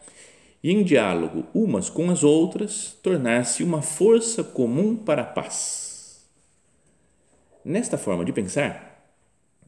e, 0.64 0.72
em 0.72 0.82
diálogo 0.82 1.46
umas 1.54 1.90
com 1.90 2.10
as 2.10 2.24
outras, 2.24 2.98
tornar-se 3.04 3.66
uma 3.66 3.82
força 3.82 4.46
comum 4.46 4.96
para 4.96 5.24
a 5.24 5.26
paz. 5.26 5.89
Nesta 7.64 7.98
forma 7.98 8.24
de 8.24 8.32
pensar, 8.32 8.90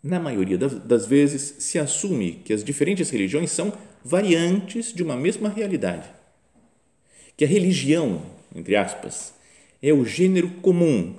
na 0.03 0.19
maioria 0.19 0.57
das 0.57 1.05
vezes 1.05 1.55
se 1.59 1.77
assume 1.77 2.41
que 2.45 2.53
as 2.53 2.63
diferentes 2.63 3.09
religiões 3.09 3.51
são 3.51 3.71
variantes 4.03 4.93
de 4.93 5.03
uma 5.03 5.15
mesma 5.15 5.49
realidade. 5.49 6.09
Que 7.37 7.45
a 7.45 7.47
religião, 7.47 8.21
entre 8.55 8.75
aspas, 8.75 9.33
é 9.81 9.93
o 9.93 10.05
gênero 10.05 10.49
comum 10.61 11.15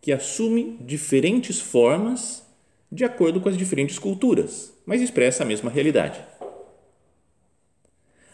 que 0.00 0.12
assume 0.12 0.76
diferentes 0.80 1.60
formas 1.60 2.44
de 2.92 3.04
acordo 3.04 3.40
com 3.40 3.48
as 3.48 3.56
diferentes 3.56 3.98
culturas, 3.98 4.72
mas 4.86 5.00
expressa 5.00 5.42
a 5.42 5.46
mesma 5.46 5.70
realidade. 5.70 6.22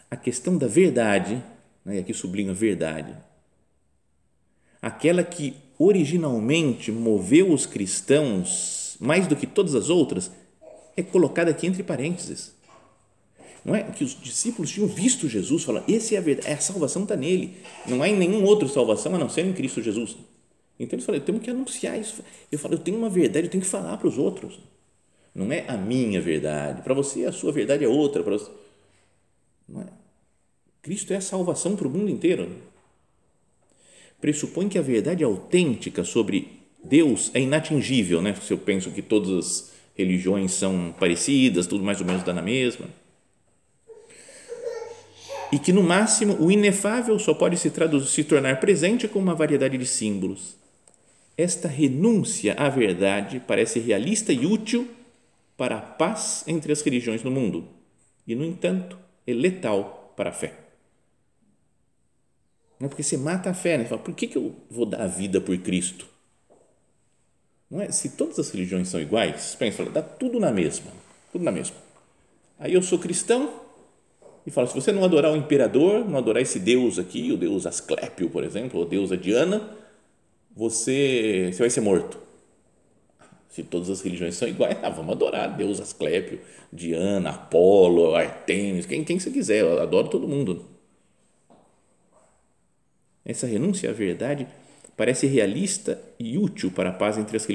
A 0.09 0.17
questão 0.17 0.57
da 0.57 0.67
verdade, 0.67 1.41
né, 1.83 1.95
e 1.95 1.99
aqui 1.99 2.13
sublinho 2.13 2.51
a 2.51 2.53
verdade, 2.53 3.15
aquela 4.81 5.23
que 5.23 5.55
originalmente 5.81 6.91
moveu 6.91 7.51
os 7.51 7.65
cristãos 7.65 8.97
mais 8.99 9.27
do 9.27 9.35
que 9.35 9.47
todas 9.47 9.73
as 9.73 9.89
outras, 9.89 10.31
é 10.95 11.01
colocada 11.01 11.49
aqui 11.49 11.65
entre 11.65 11.81
parênteses. 11.81 12.53
Não 13.63 13.75
é 13.75 13.83
que 13.83 14.03
os 14.03 14.19
discípulos 14.19 14.71
tinham 14.71 14.87
visto 14.87 15.27
Jesus, 15.27 15.63
falar, 15.63 15.83
esse 15.87 16.15
é 16.15 16.17
a 16.17 16.21
verdade, 16.21 16.51
a 16.51 16.57
salvação 16.59 17.03
está 17.03 17.15
nele, 17.15 17.57
não 17.87 18.01
há 18.01 18.09
em 18.09 18.17
nenhum 18.17 18.43
outro 18.43 18.67
salvação 18.67 19.15
a 19.15 19.17
não 19.17 19.29
ser 19.29 19.45
em 19.45 19.53
Cristo 19.53 19.81
Jesus. 19.81 20.17
Então 20.79 20.97
eles 20.97 21.05
falaram, 21.05 21.23
temos 21.23 21.43
que 21.43 21.49
anunciar 21.49 21.99
isso. 21.99 22.23
Eu 22.51 22.57
falo, 22.57 22.73
eu 22.73 22.79
tenho 22.79 22.97
uma 22.97 23.09
verdade, 23.09 23.47
eu 23.47 23.51
tenho 23.51 23.63
que 23.63 23.69
falar 23.69 23.97
para 23.97 24.07
os 24.07 24.17
outros. 24.17 24.59
Não 25.33 25.51
é 25.51 25.63
a 25.67 25.77
minha 25.77 26.19
verdade. 26.19 26.81
Para 26.81 26.93
você, 26.93 27.25
a 27.25 27.31
sua 27.31 27.51
verdade 27.51 27.85
é 27.85 27.87
outra. 27.87 28.23
Para 28.23 28.33
você. 28.33 28.51
Não 29.67 29.81
é. 29.81 29.85
Cristo 30.81 31.13
é 31.13 31.17
a 31.17 31.21
salvação 31.21 31.75
para 31.75 31.87
o 31.87 31.91
mundo 31.91 32.09
inteiro. 32.09 32.51
Pressupõe 34.21 34.69
que 34.69 34.77
a 34.77 34.81
verdade 34.81 35.23
autêntica 35.23 36.03
sobre 36.03 36.47
Deus 36.83 37.31
é 37.33 37.41
inatingível, 37.41 38.21
né? 38.21 38.33
Se 38.35 38.53
eu 38.53 38.57
penso 38.57 38.91
que 38.91 39.01
todas 39.01 39.29
as 39.31 39.71
religiões 39.95 40.53
são 40.53 40.95
parecidas, 40.97 41.67
tudo 41.67 41.83
mais 41.83 41.99
ou 41.99 42.07
menos 42.07 42.23
dá 42.23 42.31
na 42.31 42.41
mesma. 42.41 42.87
E 45.51 45.59
que, 45.59 45.73
no 45.73 45.83
máximo, 45.83 46.37
o 46.39 46.49
inefável 46.49 47.19
só 47.19 47.33
pode 47.33 47.57
se, 47.57 47.69
traduzir, 47.69 48.07
se 48.07 48.23
tornar 48.23 48.59
presente 48.61 49.07
com 49.07 49.19
uma 49.19 49.35
variedade 49.35 49.77
de 49.77 49.85
símbolos 49.85 50.61
esta 51.41 51.67
renúncia 51.67 52.53
à 52.53 52.69
verdade 52.69 53.41
parece 53.45 53.79
realista 53.79 54.31
e 54.31 54.45
útil 54.45 54.89
para 55.57 55.77
a 55.77 55.81
paz 55.81 56.43
entre 56.47 56.71
as 56.71 56.81
religiões 56.81 57.23
no 57.23 57.31
mundo 57.31 57.67
e, 58.27 58.35
no 58.35 58.45
entanto, 58.45 58.97
é 59.25 59.33
letal 59.33 60.13
para 60.15 60.29
a 60.29 60.33
fé. 60.33 60.60
Não 62.81 62.87
é 62.87 62.89
porque 62.89 63.03
você 63.03 63.15
mata 63.15 63.51
a 63.51 63.53
fé, 63.53 63.77
né? 63.77 63.83
Você 63.83 63.89
fala, 63.89 64.01
por 64.01 64.15
que, 64.15 64.25
que 64.25 64.35
eu 64.35 64.55
vou 64.67 64.87
dar 64.87 65.03
a 65.03 65.07
vida 65.07 65.39
por 65.39 65.55
Cristo? 65.59 66.07
Não 67.69 67.79
é? 67.79 67.91
Se 67.91 68.09
todas 68.09 68.39
as 68.39 68.49
religiões 68.49 68.87
são 68.87 68.99
iguais, 68.99 69.55
pensa, 69.57 69.85
dá 69.85 70.01
tudo 70.01 70.39
na 70.39 70.51
mesma, 70.51 70.91
tudo 71.31 71.45
na 71.45 71.51
mesma. 71.51 71.75
Aí 72.57 72.73
eu 72.73 72.81
sou 72.81 72.97
cristão 72.97 73.53
e 74.47 74.49
falo, 74.49 74.67
se 74.67 74.73
você 74.73 74.91
não 74.91 75.03
adorar 75.03 75.31
o 75.31 75.35
imperador, 75.35 76.09
não 76.09 76.17
adorar 76.17 76.41
esse 76.41 76.57
Deus 76.57 76.97
aqui, 76.97 77.31
o 77.31 77.37
Deus 77.37 77.67
Asclépio, 77.67 78.31
por 78.31 78.43
exemplo, 78.43 78.79
ou 78.79 78.85
Deus 78.85 79.11
Diana, 79.21 79.77
você, 80.55 81.51
você 81.53 81.59
vai 81.59 81.69
ser 81.69 81.81
morto. 81.81 82.17
Se 83.47 83.61
todas 83.61 83.91
as 83.91 84.01
religiões 84.01 84.33
são 84.33 84.47
iguais, 84.47 84.79
ah, 84.81 84.89
vamos 84.89 85.11
adorar 85.11 85.55
Deus 85.55 85.79
Asclépio, 85.79 86.41
Diana, 86.73 87.29
Apolo, 87.29 88.15
Artemis, 88.15 88.87
quem, 88.87 89.03
quem 89.03 89.19
você 89.19 89.29
quiser, 89.29 89.59
eu 89.59 89.79
adoro 89.79 90.07
todo 90.07 90.27
mundo. 90.27 90.70
Essa 93.31 93.47
renúncia 93.47 93.89
à 93.89 93.93
verdade 93.93 94.45
parece 94.97 95.25
realista 95.25 95.97
e 96.19 96.37
útil 96.37 96.69
para 96.69 96.89
a 96.89 96.93
paz 96.93 97.17
entre 97.17 97.37
as 97.37 97.45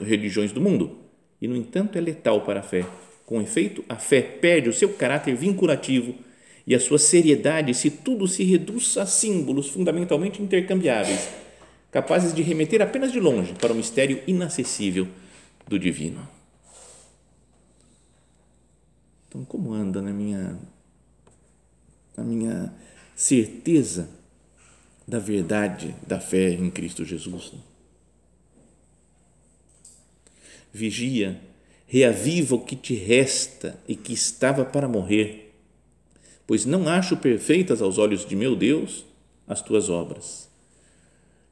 religiões 0.00 0.52
do 0.52 0.60
mundo 0.60 0.96
e, 1.38 1.46
no 1.46 1.54
entanto, 1.54 1.98
é 1.98 2.00
letal 2.00 2.40
para 2.40 2.60
a 2.60 2.62
fé. 2.62 2.86
Com 3.26 3.42
efeito, 3.42 3.84
a 3.90 3.96
fé 3.96 4.22
perde 4.22 4.70
o 4.70 4.72
seu 4.72 4.88
caráter 4.94 5.36
vinculativo 5.36 6.14
e 6.66 6.74
a 6.74 6.80
sua 6.80 6.98
seriedade 6.98 7.74
se 7.74 7.90
tudo 7.90 8.26
se 8.26 8.42
reduz 8.42 8.96
a 8.96 9.04
símbolos 9.04 9.68
fundamentalmente 9.68 10.42
intercambiáveis 10.42 11.28
capazes 11.90 12.32
de 12.32 12.40
remeter 12.40 12.80
apenas 12.80 13.12
de 13.12 13.20
longe 13.20 13.52
para 13.52 13.72
o 13.72 13.76
mistério 13.76 14.22
inacessível 14.26 15.06
do 15.66 15.78
divino. 15.78 16.26
Então, 19.28 19.44
como 19.44 19.74
anda 19.74 20.00
na 20.00 20.10
minha 20.10 20.58
na 22.16 22.24
minha 22.24 22.72
certeza 23.14 24.17
da 25.08 25.18
verdade 25.18 25.96
da 26.06 26.20
fé 26.20 26.50
em 26.50 26.70
Cristo 26.70 27.04
Jesus? 27.04 27.52
Vigia, 30.72 31.40
reaviva 31.86 32.54
o 32.54 32.64
que 32.64 32.76
te 32.76 32.94
resta 32.94 33.76
e 33.88 33.96
que 33.96 34.12
estava 34.12 34.64
para 34.64 34.86
morrer, 34.86 35.54
pois 36.46 36.64
não 36.64 36.86
acho 36.86 37.16
perfeitas 37.16 37.82
aos 37.82 37.98
olhos 37.98 38.24
de 38.24 38.36
meu 38.36 38.54
Deus 38.54 39.04
as 39.48 39.62
tuas 39.62 39.88
obras 39.88 40.48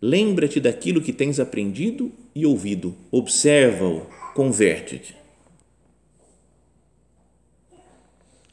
Lembra-te 0.01 0.61
daquilo 0.61 1.01
que 1.01 1.12
tens 1.12 1.40
aprendido 1.40 2.12
e 2.35 2.45
ouvido, 2.45 2.95
observa-o, 3.11 4.03
converte-te. 4.35 5.16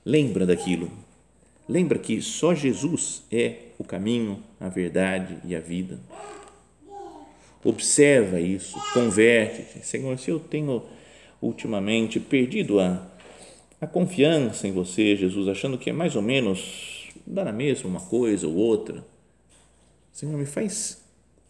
Lembra 0.06 0.46
daquilo. 0.46 0.92
Lembra 1.68 2.00
que 2.00 2.22
só 2.22 2.54
Jesus 2.56 3.24
é 3.32 3.58
o 3.84 3.88
caminho, 3.88 4.41
a 4.60 4.69
verdade 4.69 5.38
e 5.46 5.56
a 5.56 5.60
vida. 5.60 6.00
Observa 7.63 8.39
isso, 8.39 8.78
converte-te. 8.93 9.86
Senhor, 9.86 10.17
se 10.17 10.32
eu 10.32 10.39
tenho 10.39 10.84
ultimamente 11.41 12.19
perdido 12.19 12.80
a, 12.80 13.06
a 13.80 13.88
confiança 13.88 14.67
em 14.67 14.72
você, 14.72 15.15
Jesus, 15.15 15.48
achando 15.48 15.78
que 15.78 15.89
é 15.89 15.93
mais 15.93 16.15
ou 16.15 16.22
menos 16.22 17.10
dá 17.26 17.46
na 17.46 17.54
mesma 17.54 17.89
uma 17.89 18.02
coisa 18.02 18.48
ou 18.48 18.56
outra, 18.56 19.06
Senhor, 20.12 20.38
me 20.38 20.46
faz 20.46 21.02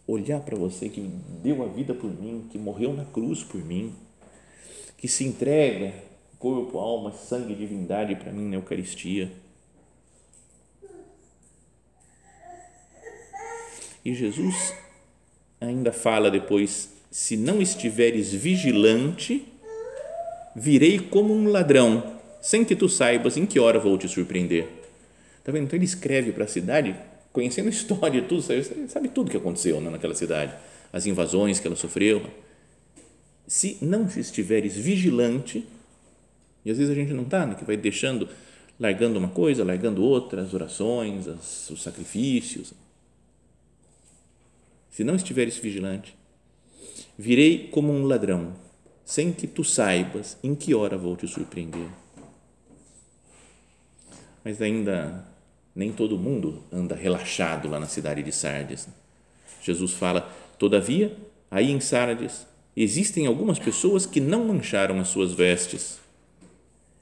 olhar 0.06 0.40
para 0.40 0.56
você 0.56 0.88
que 0.88 1.00
deu 1.42 1.62
a 1.62 1.66
vida 1.66 1.94
por 1.94 2.10
mim, 2.10 2.46
que 2.50 2.58
morreu 2.58 2.92
na 2.92 3.04
cruz 3.04 3.42
por 3.42 3.64
mim, 3.64 3.92
que 4.96 5.08
se 5.08 5.24
entrega 5.24 5.94
corpo, 6.38 6.78
alma, 6.78 7.12
sangue 7.12 7.54
e 7.54 7.56
divindade 7.56 8.14
para 8.16 8.30
mim 8.30 8.48
na 8.48 8.56
Eucaristia. 8.56 9.32
E 14.04 14.14
Jesus 14.14 14.74
ainda 15.60 15.92
fala 15.92 16.30
depois: 16.30 16.90
se 17.10 17.36
não 17.36 17.62
estiveres 17.62 18.32
vigilante, 18.32 19.44
virei 20.54 20.98
como 20.98 21.34
um 21.34 21.48
ladrão, 21.48 22.18
sem 22.40 22.64
que 22.64 22.76
tu 22.76 22.88
saibas 22.88 23.36
em 23.36 23.46
que 23.46 23.58
hora 23.58 23.78
vou 23.78 23.96
te 23.96 24.08
surpreender. 24.08 24.68
Tá 25.42 25.52
vendo? 25.52 25.64
Então 25.64 25.76
ele 25.76 25.84
escreve 25.84 26.32
para 26.32 26.44
a 26.44 26.48
cidade 26.48 26.96
conhecendo 27.34 27.66
a 27.66 27.70
história, 27.70 28.22
tudo, 28.22 28.42
você 28.42 28.62
sabe 28.88 29.08
tudo 29.08 29.28
que 29.28 29.36
aconteceu 29.36 29.80
né, 29.80 29.90
naquela 29.90 30.14
cidade, 30.14 30.54
as 30.92 31.04
invasões 31.04 31.58
que 31.58 31.66
ela 31.66 31.74
sofreu. 31.74 32.22
Se 33.44 33.76
não 33.82 34.06
estiveres 34.06 34.76
vigilante, 34.76 35.66
e 36.64 36.70
às 36.70 36.78
vezes 36.78 36.92
a 36.92 36.94
gente 36.94 37.12
não 37.12 37.24
está, 37.24 37.44
né, 37.44 37.56
que 37.56 37.64
vai 37.64 37.76
deixando, 37.76 38.28
largando 38.78 39.18
uma 39.18 39.28
coisa, 39.28 39.64
largando 39.64 40.02
outra, 40.04 40.42
as 40.42 40.54
orações, 40.54 41.26
as, 41.26 41.68
os 41.70 41.82
sacrifícios. 41.82 42.72
Se 44.94 45.02
não 45.02 45.16
estiveres 45.16 45.56
vigilante, 45.56 46.16
virei 47.18 47.66
como 47.66 47.92
um 47.92 48.04
ladrão, 48.04 48.54
sem 49.04 49.32
que 49.32 49.44
tu 49.44 49.64
saibas 49.64 50.38
em 50.40 50.54
que 50.54 50.72
hora 50.72 50.96
vou 50.96 51.16
te 51.16 51.26
surpreender. 51.26 51.88
Mas 54.44 54.62
ainda 54.62 55.26
nem 55.74 55.92
todo 55.92 56.16
mundo 56.16 56.62
anda 56.70 56.94
relaxado 56.94 57.66
lá 57.66 57.80
na 57.80 57.88
cidade 57.88 58.22
de 58.22 58.30
Sardes. 58.30 58.86
Jesus 59.60 59.94
fala: 59.94 60.32
Todavia, 60.60 61.18
aí 61.50 61.72
em 61.72 61.80
Sardes 61.80 62.46
existem 62.76 63.26
algumas 63.26 63.58
pessoas 63.58 64.06
que 64.06 64.20
não 64.20 64.44
mancharam 64.44 65.00
as 65.00 65.08
suas 65.08 65.32
vestes. 65.32 65.98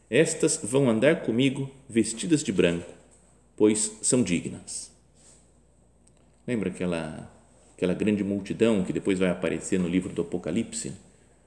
Estas 0.08 0.58
vão 0.62 0.88
andar 0.88 1.24
comigo 1.24 1.70
vestidas 1.86 2.42
de 2.42 2.52
branco, 2.52 2.90
pois 3.54 3.98
são 4.00 4.22
dignas. 4.22 4.90
Lembra 6.46 6.70
aquela 6.70 7.30
aquela 7.82 7.94
grande 7.94 8.22
multidão 8.22 8.84
que 8.84 8.92
depois 8.92 9.18
vai 9.18 9.28
aparecer 9.28 9.78
no 9.78 9.88
livro 9.88 10.12
do 10.12 10.22
Apocalipse? 10.22 10.92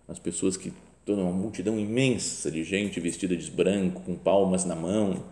As 0.05 0.19
pessoas 0.19 0.57
que 0.57 0.73
toda 1.05 1.21
uma 1.21 1.31
multidão 1.31 1.79
imensa 1.79 2.51
de 2.51 2.61
gente 2.61 2.99
vestida 2.99 3.37
de 3.37 3.49
branco, 3.49 4.01
com 4.01 4.15
palmas 4.15 4.65
na 4.65 4.75
mão, 4.75 5.23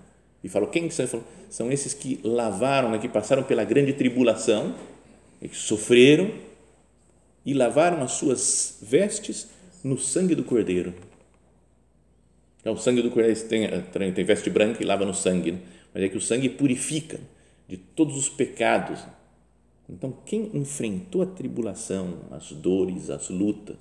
e 0.42 0.48
falou: 0.48 0.70
quem 0.70 0.90
são? 0.90 1.24
São 1.50 1.70
esses 1.70 1.94
que 1.94 2.22
lavaram, 2.24 2.92
né, 2.92 3.00
que 3.00 3.10
passaram 3.10 3.44
pela 3.44 3.66
grande 3.66 3.92
tribulação, 3.92 4.74
que 5.42 5.56
sofreram 5.56 6.32
e 7.46 7.54
lavaram 7.54 8.02
as 8.02 8.14
suas 8.14 8.78
vestes 8.82 9.50
no 9.84 9.98
sangue 9.98 10.36
do 10.36 10.46
Cordeiro. 10.46 10.94
Então, 12.62 12.74
o 12.74 12.78
sangue 12.78 13.02
do 13.02 13.12
Cordeiro 13.12 13.38
tem, 13.42 13.68
tem 14.14 14.24
veste 14.24 14.50
branca 14.50 14.82
e 14.82 14.86
lava 14.86 15.06
no 15.06 15.14
sangue, 15.14 15.52
né? 15.52 15.60
mas 15.94 16.04
é 16.04 16.08
que 16.08 16.18
o 16.18 16.22
sangue 16.22 16.48
purifica 16.48 17.20
de 17.68 17.76
todos 17.76 18.18
os 18.18 18.30
pecados. 18.30 19.00
Então, 19.90 20.12
quem 20.26 20.50
enfrentou 20.54 21.22
a 21.22 21.26
tribulação, 21.26 22.20
as 22.32 22.52
dores, 22.52 23.10
as 23.10 23.30
lutas, 23.30 23.78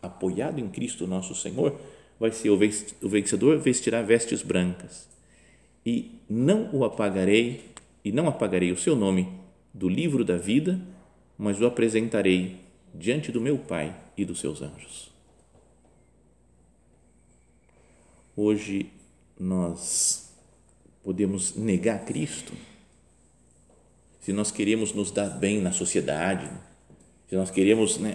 apoiado 0.00 0.58
em 0.58 0.68
Cristo 0.68 1.06
nosso 1.06 1.34
Senhor, 1.34 1.78
vai 2.18 2.30
ser 2.30 2.50
o 2.50 3.08
vencedor, 3.08 3.58
vestirá 3.58 4.02
vestes 4.02 4.42
brancas 4.42 5.08
e 5.84 6.20
não 6.28 6.70
o 6.72 6.84
apagarei, 6.84 7.64
e 8.04 8.12
não 8.12 8.28
apagarei 8.28 8.70
o 8.70 8.76
seu 8.76 8.94
nome 8.94 9.28
do 9.74 9.88
livro 9.88 10.24
da 10.24 10.36
vida, 10.36 10.80
mas 11.36 11.60
o 11.60 11.66
apresentarei 11.66 12.56
diante 12.94 13.32
do 13.32 13.40
meu 13.40 13.58
Pai 13.58 13.96
e 14.16 14.24
dos 14.24 14.38
seus 14.38 14.62
anjos. 14.62 15.10
Hoje 18.36 18.90
nós 19.38 20.32
podemos 21.02 21.56
negar 21.56 22.04
Cristo 22.04 22.52
se 24.22 24.32
nós 24.32 24.50
queremos 24.52 24.94
nos 24.94 25.10
dar 25.10 25.28
bem 25.28 25.60
na 25.60 25.72
sociedade, 25.72 26.48
se 27.28 27.34
nós 27.34 27.50
queremos 27.50 27.98
né, 27.98 28.14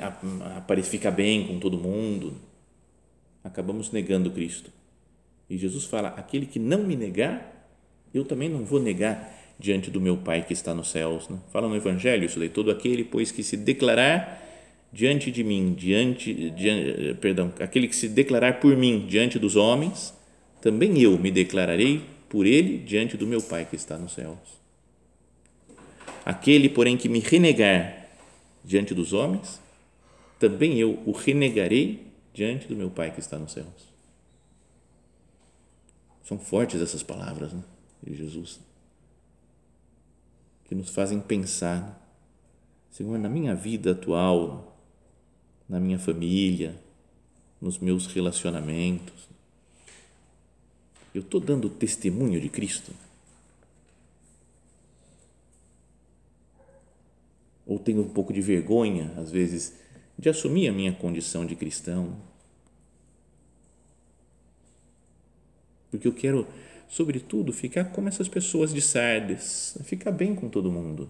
ficar 0.84 1.12
bem 1.12 1.46
com 1.46 1.60
todo 1.60 1.78
mundo, 1.78 2.34
acabamos 3.43 3.91
negando 3.91 4.32
Cristo. 4.32 4.72
E 5.50 5.58
Jesus 5.58 5.84
fala: 5.86 6.10
aquele 6.10 6.46
que 6.46 6.60
não 6.60 6.84
me 6.84 6.96
negar, 6.96 7.70
eu 8.13 8.24
também 8.24 8.50
não 8.50 8.63
vou 8.63 8.82
negar 8.82 9.36
diante 9.60 9.91
do 9.91 10.00
meu 10.00 10.15
Pai 10.15 10.43
que 10.43 10.54
está 10.54 10.74
nos 10.74 10.91
céus. 10.91 11.28
Né? 11.28 11.38
Fala 11.52 11.67
no 11.67 11.76
Evangelho 11.76 12.24
isso 12.24 12.39
daí: 12.39 12.50
todo 12.50 12.72
aquele, 12.72 13.04
pois, 13.04 13.30
que 13.30 13.43
se 13.43 13.58
declarar 13.58 14.43
diante 14.93 15.30
de 15.30 15.43
mim, 15.43 15.76
diante, 15.78 16.50
diante, 16.52 17.15
perdão, 17.15 17.52
aquele 17.60 17.86
que 17.89 17.96
se 17.96 18.08
declarar 18.08 18.62
por 18.62 18.78
mim 18.78 19.06
diante 19.10 19.38
dos 19.38 19.58
homens, 19.58 20.13
também 20.62 21.02
eu 21.02 21.17
me 21.20 21.32
declararei 21.32 22.02
por 22.30 22.46
ele 22.46 22.78
diante 22.78 23.17
do 23.17 23.28
meu 23.28 23.41
Pai 23.41 23.65
que 23.70 23.76
está 23.76 23.98
nos 23.98 24.13
céus. 24.13 24.58
Aquele, 26.28 26.68
porém, 26.68 26.98
que 26.98 27.08
me 27.08 27.22
renegar 27.22 28.06
diante 28.62 28.94
dos 28.94 29.13
homens, 29.13 29.62
também 30.38 30.78
eu 30.78 31.02
o 31.06 31.13
renegarei 31.13 32.06
diante 32.34 32.68
do 32.68 32.76
meu 32.76 32.90
Pai 32.90 33.13
que 33.13 33.22
está 33.22 33.40
nos 33.40 33.54
céus. 33.54 33.88
São 36.26 36.38
fortes 36.38 36.82
essas 36.82 37.02
palavras 37.02 37.54
né, 37.54 37.63
de 38.04 38.13
Jesus, 38.13 38.60
que 40.66 40.76
nos 40.76 40.90
fazem 40.90 41.22
pensar, 41.22 41.98
Senhor, 42.92 43.18
na 43.18 43.30
minha 43.30 43.56
vida 43.56 43.92
atual, 43.92 44.78
na 45.70 45.80
minha 45.80 45.98
família, 45.98 46.76
nos 47.62 47.78
meus 47.78 48.06
relacionamentos, 48.06 49.30
eu 51.13 51.22
estou 51.22 51.40
dando 51.40 51.70
testemunho 51.70 52.42
de 52.42 52.50
Cristo? 52.50 52.92
Ou 57.67 57.77
tenho 57.77 58.01
um 58.01 58.08
pouco 58.08 58.32
de 58.32 58.41
vergonha, 58.41 59.13
às 59.17 59.30
vezes, 59.30 59.73
de 60.17 60.30
assumir 60.30 60.69
a 60.69 60.71
minha 60.71 60.93
condição 60.93 61.45
de 61.45 61.56
cristão. 61.56 62.15
Porque 65.91 66.08
eu 66.08 66.13
quero, 66.13 66.47
sobretudo, 66.88 67.51
ficar 67.51 67.86
como 67.86 68.08
essas 68.08 68.27
pessoas 68.27 68.73
de 68.73 68.82
Sardes, 68.82 69.77
ficar 69.84 70.12
bem 70.12 70.34
com 70.34 70.47
todo 70.47 70.71
mundo. 70.71 71.10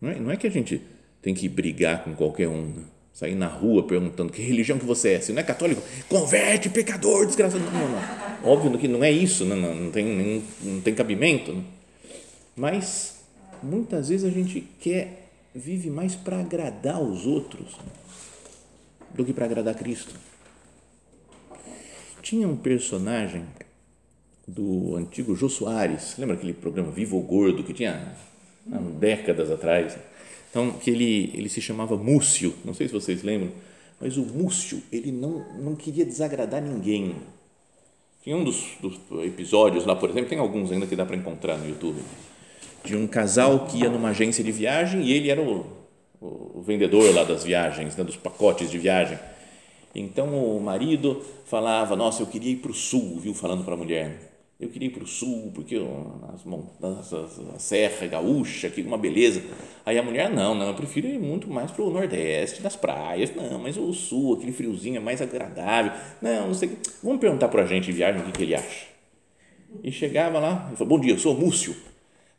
Não 0.00 0.10
é, 0.10 0.20
não 0.20 0.30
é 0.30 0.36
que 0.36 0.46
a 0.46 0.50
gente 0.50 0.80
tem 1.20 1.34
que 1.34 1.48
brigar 1.48 2.04
com 2.04 2.14
qualquer 2.14 2.48
um, 2.48 2.68
né? 2.68 2.84
sair 3.12 3.34
na 3.34 3.46
rua 3.46 3.86
perguntando 3.86 4.32
que 4.32 4.40
religião 4.40 4.78
que 4.78 4.84
você 4.84 5.14
é. 5.14 5.20
Se 5.20 5.32
não 5.32 5.40
é 5.40 5.44
católico, 5.44 5.82
converte, 6.08 6.70
pecador, 6.70 7.26
desgraçado. 7.26 7.62
Não, 7.64 7.72
não, 7.72 7.88
não. 7.90 8.50
Óbvio 8.50 8.78
que 8.78 8.88
não 8.88 9.04
é 9.04 9.10
isso, 9.10 9.44
não, 9.44 9.56
não, 9.56 9.74
não 9.74 9.90
tem, 9.90 10.42
não 10.62 10.80
tem 10.80 10.94
cabimento. 10.94 11.52
Né? 11.52 11.62
Mas 12.56 13.11
muitas 13.62 14.08
vezes 14.08 14.28
a 14.28 14.32
gente 14.32 14.60
quer, 14.80 15.30
vive 15.54 15.90
mais 15.90 16.14
para 16.14 16.40
agradar 16.40 17.00
os 17.00 17.26
outros 17.26 17.76
do 19.14 19.24
que 19.24 19.32
para 19.32 19.44
agradar 19.44 19.74
Cristo. 19.74 20.14
Tinha 22.22 22.46
um 22.46 22.56
personagem 22.56 23.44
do 24.46 24.96
antigo 24.96 25.34
Jô 25.34 25.48
Soares, 25.48 26.16
lembra 26.18 26.36
aquele 26.36 26.52
programa 26.52 26.90
Vivo 26.90 27.16
ou 27.16 27.22
Gordo 27.22 27.64
que 27.64 27.72
tinha 27.72 28.14
há 28.70 28.78
décadas 28.78 29.50
atrás? 29.50 29.96
Então, 30.50 30.72
que 30.72 30.90
ele, 30.90 31.32
ele 31.34 31.48
se 31.48 31.60
chamava 31.60 31.96
Múcio, 31.96 32.54
não 32.64 32.74
sei 32.74 32.86
se 32.86 32.92
vocês 32.92 33.22
lembram, 33.22 33.50
mas 34.00 34.16
o 34.16 34.22
Múcio, 34.22 34.82
ele 34.92 35.10
não, 35.10 35.44
não 35.58 35.74
queria 35.74 36.04
desagradar 36.04 36.62
ninguém. 36.62 37.16
Tinha 38.22 38.36
um 38.36 38.44
dos, 38.44 38.76
dos 38.80 39.00
episódios 39.24 39.84
lá, 39.84 39.96
por 39.96 40.10
exemplo, 40.10 40.28
tem 40.28 40.38
alguns 40.38 40.70
ainda 40.70 40.86
que 40.86 40.94
dá 40.94 41.04
para 41.04 41.16
encontrar 41.16 41.56
no 41.56 41.68
YouTube, 41.68 42.00
de 42.84 42.96
um 42.96 43.06
casal 43.06 43.66
que 43.66 43.78
ia 43.78 43.88
numa 43.88 44.10
agência 44.10 44.42
de 44.42 44.50
viagem 44.50 45.02
e 45.02 45.12
ele 45.12 45.30
era 45.30 45.40
o, 45.40 45.66
o 46.20 46.62
vendedor 46.62 47.14
lá 47.14 47.24
das 47.24 47.44
viagens, 47.44 47.96
né, 47.96 48.04
dos 48.04 48.16
pacotes 48.16 48.70
de 48.70 48.78
viagem. 48.78 49.18
Então 49.94 50.28
o 50.28 50.60
marido 50.60 51.22
falava: 51.44 51.94
Nossa, 51.94 52.22
eu 52.22 52.26
queria 52.26 52.52
ir 52.52 52.56
para 52.56 52.70
o 52.70 52.74
sul, 52.74 53.18
viu? 53.20 53.34
Falando 53.34 53.64
para 53.64 53.74
a 53.74 53.76
mulher. 53.76 54.30
Eu 54.58 54.68
queria 54.68 54.86
ir 54.86 54.92
para 54.92 55.02
o 55.02 55.06
sul, 55.06 55.50
porque 55.52 55.76
as 56.32 56.44
montanhas, 56.44 57.12
a 57.12 57.58
serra 57.58 58.06
gaúcha, 58.06 58.70
que 58.70 58.80
uma 58.80 58.96
beleza. 58.96 59.42
Aí 59.84 59.98
a 59.98 60.02
mulher: 60.02 60.30
Não, 60.30 60.54
não, 60.54 60.68
eu 60.68 60.74
prefiro 60.74 61.06
ir 61.06 61.18
muito 61.18 61.50
mais 61.50 61.70
para 61.70 61.84
o 61.84 61.90
nordeste, 61.90 62.62
das 62.62 62.76
praias. 62.76 63.34
Não, 63.34 63.58
mas 63.58 63.76
o 63.76 63.92
sul, 63.92 64.34
aquele 64.34 64.52
friozinho 64.52 64.96
é 64.96 65.00
mais 65.00 65.20
agradável. 65.20 65.92
Não, 66.22 66.46
não 66.46 66.54
sei. 66.54 66.78
Vamos 67.02 67.20
perguntar 67.20 67.48
para 67.48 67.62
a 67.62 67.66
gente 67.66 67.86
de 67.86 67.92
viagem 67.92 68.22
o 68.22 68.24
que, 68.24 68.32
que 68.32 68.42
ele 68.44 68.54
acha. 68.54 68.86
E 69.82 69.92
chegava 69.92 70.38
lá, 70.38 70.66
ele 70.68 70.76
falou: 70.76 70.96
Bom 70.96 71.00
dia, 71.00 71.12
eu 71.12 71.18
sou 71.18 71.34
o 71.34 71.38
Múcio 71.38 71.91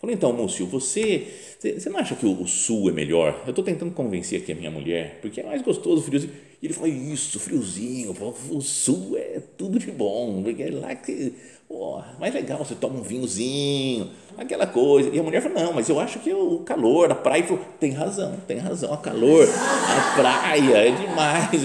Falei, 0.03 0.17
então, 0.17 0.33
Múcio, 0.33 0.65
você, 0.65 1.27
você 1.61 1.89
não 1.89 1.97
acha 1.97 2.13
que 2.13 2.25
o, 2.25 2.45
sul 2.45 2.89
é 2.89 2.91
melhor? 2.91 3.41
Eu 3.45 3.51
estou 3.51 3.63
tentando 3.63 3.89
convencer 3.93 4.41
aqui 4.41 4.51
a 4.51 4.55
minha 4.55 4.69
mulher, 4.69 5.19
porque 5.21 5.39
é 5.39 5.45
mais 5.45 5.61
gostoso 5.61 6.01
o 6.01 6.03
friozinho. 6.03 6.33
E 6.61 6.65
ele 6.65 6.73
falou, 6.73 6.89
isso, 6.89 7.39
friozinho, 7.39 8.13
o 8.49 8.59
sul 8.59 9.15
é 9.17 9.41
tudo 9.57 9.79
de 9.79 9.89
bom, 9.91 10.43
porque 10.43 10.61
é 10.61 10.71
lá 10.71 10.93
que, 10.93 11.31
oh, 11.69 12.01
mais 12.19 12.33
legal, 12.33 12.57
você 12.57 12.75
toma 12.75 12.99
um 12.99 13.01
vinhozinho, 13.01 14.09
aquela 14.37 14.67
coisa. 14.67 15.09
E 15.09 15.17
a 15.17 15.23
mulher 15.23 15.41
falou, 15.41 15.57
não, 15.57 15.71
mas 15.71 15.87
eu 15.87 15.97
acho 15.97 16.19
que 16.19 16.33
o 16.33 16.57
calor, 16.65 17.09
a 17.09 17.15
praia, 17.15 17.45
falou, 17.45 17.63
tem 17.79 17.91
razão, 17.91 18.35
tem 18.45 18.57
razão, 18.57 18.93
a 18.93 18.97
calor, 18.97 19.47
a 19.47 20.15
praia 20.17 20.79
é 20.79 20.91
demais. 20.91 21.63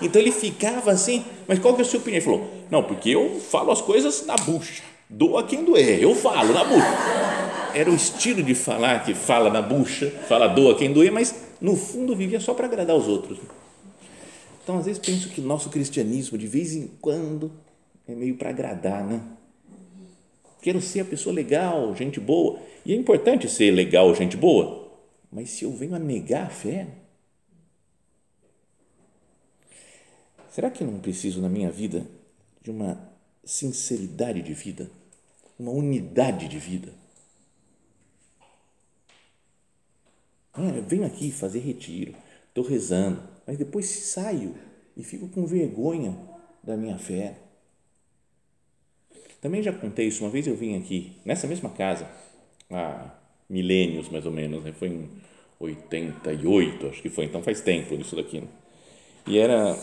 Então 0.00 0.22
ele 0.22 0.32
ficava 0.32 0.92
assim, 0.92 1.22
mas 1.46 1.58
qual 1.58 1.74
que 1.74 1.82
é 1.82 1.84
a 1.84 1.86
sua 1.86 2.00
opinião? 2.00 2.16
Ele 2.16 2.24
falou, 2.24 2.50
não, 2.70 2.82
porque 2.82 3.10
eu 3.10 3.38
falo 3.38 3.70
as 3.70 3.82
coisas 3.82 4.24
na 4.24 4.34
bucha, 4.34 4.82
doa 5.10 5.42
quem 5.42 5.62
doer, 5.62 6.02
eu 6.02 6.14
falo 6.14 6.54
na 6.54 6.64
bucha 6.64 7.45
era 7.76 7.90
o 7.90 7.94
estilo 7.94 8.42
de 8.42 8.54
falar 8.54 9.04
que 9.04 9.12
fala 9.12 9.50
na 9.50 9.60
bucha, 9.60 10.10
fala 10.26 10.46
doa 10.46 10.78
quem 10.78 10.94
doer, 10.94 11.12
mas 11.12 11.34
no 11.60 11.76
fundo 11.76 12.16
vivia 12.16 12.40
só 12.40 12.54
para 12.54 12.64
agradar 12.64 12.96
os 12.96 13.06
outros. 13.06 13.38
Então, 14.62 14.78
às 14.78 14.86
vezes, 14.86 14.98
penso 14.98 15.28
que 15.28 15.42
nosso 15.42 15.68
cristianismo, 15.68 16.38
de 16.38 16.46
vez 16.46 16.74
em 16.74 16.86
quando, 17.02 17.52
é 18.08 18.14
meio 18.14 18.34
para 18.34 18.48
agradar, 18.48 19.04
né? 19.04 19.20
Quero 20.62 20.80
ser 20.80 21.00
a 21.00 21.04
pessoa 21.04 21.34
legal, 21.34 21.94
gente 21.94 22.18
boa. 22.18 22.58
E 22.82 22.94
é 22.94 22.96
importante 22.96 23.46
ser 23.46 23.70
legal, 23.72 24.14
gente 24.14 24.38
boa, 24.38 24.90
mas 25.30 25.50
se 25.50 25.66
eu 25.66 25.70
venho 25.70 25.94
a 25.94 25.98
negar 25.98 26.46
a 26.46 26.50
fé, 26.50 26.88
será 30.50 30.70
que 30.70 30.82
eu 30.82 30.90
não 30.90 30.98
preciso 30.98 31.42
na 31.42 31.48
minha 31.50 31.70
vida 31.70 32.06
de 32.62 32.70
uma 32.70 32.98
sinceridade 33.44 34.40
de 34.40 34.54
vida, 34.54 34.90
uma 35.58 35.72
unidade 35.72 36.48
de 36.48 36.58
vida? 36.58 37.05
Olha, 40.58 40.80
venho 40.80 41.04
aqui 41.04 41.30
fazer 41.30 41.58
retiro, 41.58 42.14
estou 42.48 42.64
rezando, 42.64 43.22
mas 43.46 43.58
depois 43.58 43.86
saio 43.86 44.54
e 44.96 45.02
fico 45.02 45.28
com 45.28 45.46
vergonha 45.46 46.16
da 46.62 46.76
minha 46.76 46.96
fé. 46.96 47.34
Também 49.40 49.62
já 49.62 49.72
contei 49.72 50.06
isso, 50.06 50.24
uma 50.24 50.30
vez 50.30 50.46
eu 50.46 50.56
vim 50.56 50.76
aqui, 50.78 51.12
nessa 51.24 51.46
mesma 51.46 51.68
casa, 51.70 52.08
há 52.70 53.10
milênios 53.48 54.08
mais 54.08 54.24
ou 54.24 54.32
menos, 54.32 54.64
né? 54.64 54.72
foi 54.72 54.88
em 54.88 55.08
88, 55.60 56.86
acho 56.86 57.02
que 57.02 57.10
foi, 57.10 57.26
então 57.26 57.42
faz 57.42 57.60
tempo 57.60 57.94
isso 57.94 58.16
daqui. 58.16 58.40
Né? 58.40 58.48
E 59.26 59.38
era 59.38 59.76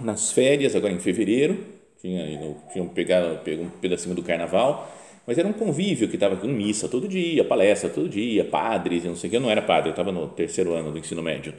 nas 0.00 0.32
férias, 0.32 0.74
agora 0.74 0.92
em 0.92 0.98
fevereiro, 0.98 1.62
tinha, 2.00 2.56
tinham 2.72 2.88
pegado, 2.88 3.38
pegado 3.44 3.68
um 3.68 3.70
pedacinho 3.70 4.14
do 4.14 4.22
carnaval, 4.22 4.90
mas 5.26 5.38
era 5.38 5.46
um 5.46 5.52
convívio 5.52 6.08
que 6.08 6.16
estava 6.16 6.36
com 6.36 6.46
missa 6.46 6.88
todo 6.88 7.06
dia, 7.06 7.44
palestra 7.44 7.88
todo 7.90 8.08
dia, 8.08 8.44
padres 8.44 9.04
não 9.04 9.16
sei 9.16 9.28
o 9.28 9.30
que. 9.30 9.36
Eu 9.36 9.40
não 9.40 9.50
era 9.50 9.62
padre, 9.62 9.90
eu 9.90 9.92
estava 9.92 10.10
no 10.10 10.28
terceiro 10.28 10.72
ano 10.72 10.90
do 10.90 10.98
ensino 10.98 11.22
médio. 11.22 11.54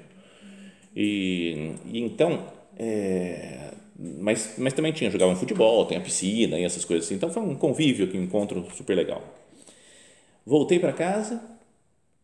E, 0.96 1.74
e 1.86 2.00
então, 2.00 2.46
é, 2.78 3.72
mas, 3.98 4.56
mas 4.58 4.74
também 4.74 4.92
tinha, 4.92 5.12
jogavam 5.12 5.36
futebol, 5.36 5.86
tem 5.86 5.98
a 5.98 6.02
piscina 6.02 6.60
e 6.60 6.64
essas 6.64 6.84
coisas 6.84 7.06
assim. 7.06 7.16
Então 7.16 7.32
foi 7.32 7.44
um 7.44 7.56
convívio, 7.56 8.10
um 8.14 8.24
encontro 8.24 8.68
super 8.76 8.96
legal. 8.96 9.24
Voltei 10.46 10.80
para 10.80 10.92
casa, 10.92 11.42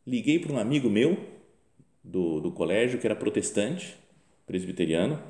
liguei 0.05 0.39
para 0.39 0.51
um 0.51 0.57
amigo 0.57 0.89
meu 0.89 1.17
do, 2.03 2.39
do 2.39 2.51
colégio 2.51 2.99
que 2.99 3.05
era 3.05 3.15
protestante, 3.15 3.95
presbiteriano. 4.45 5.21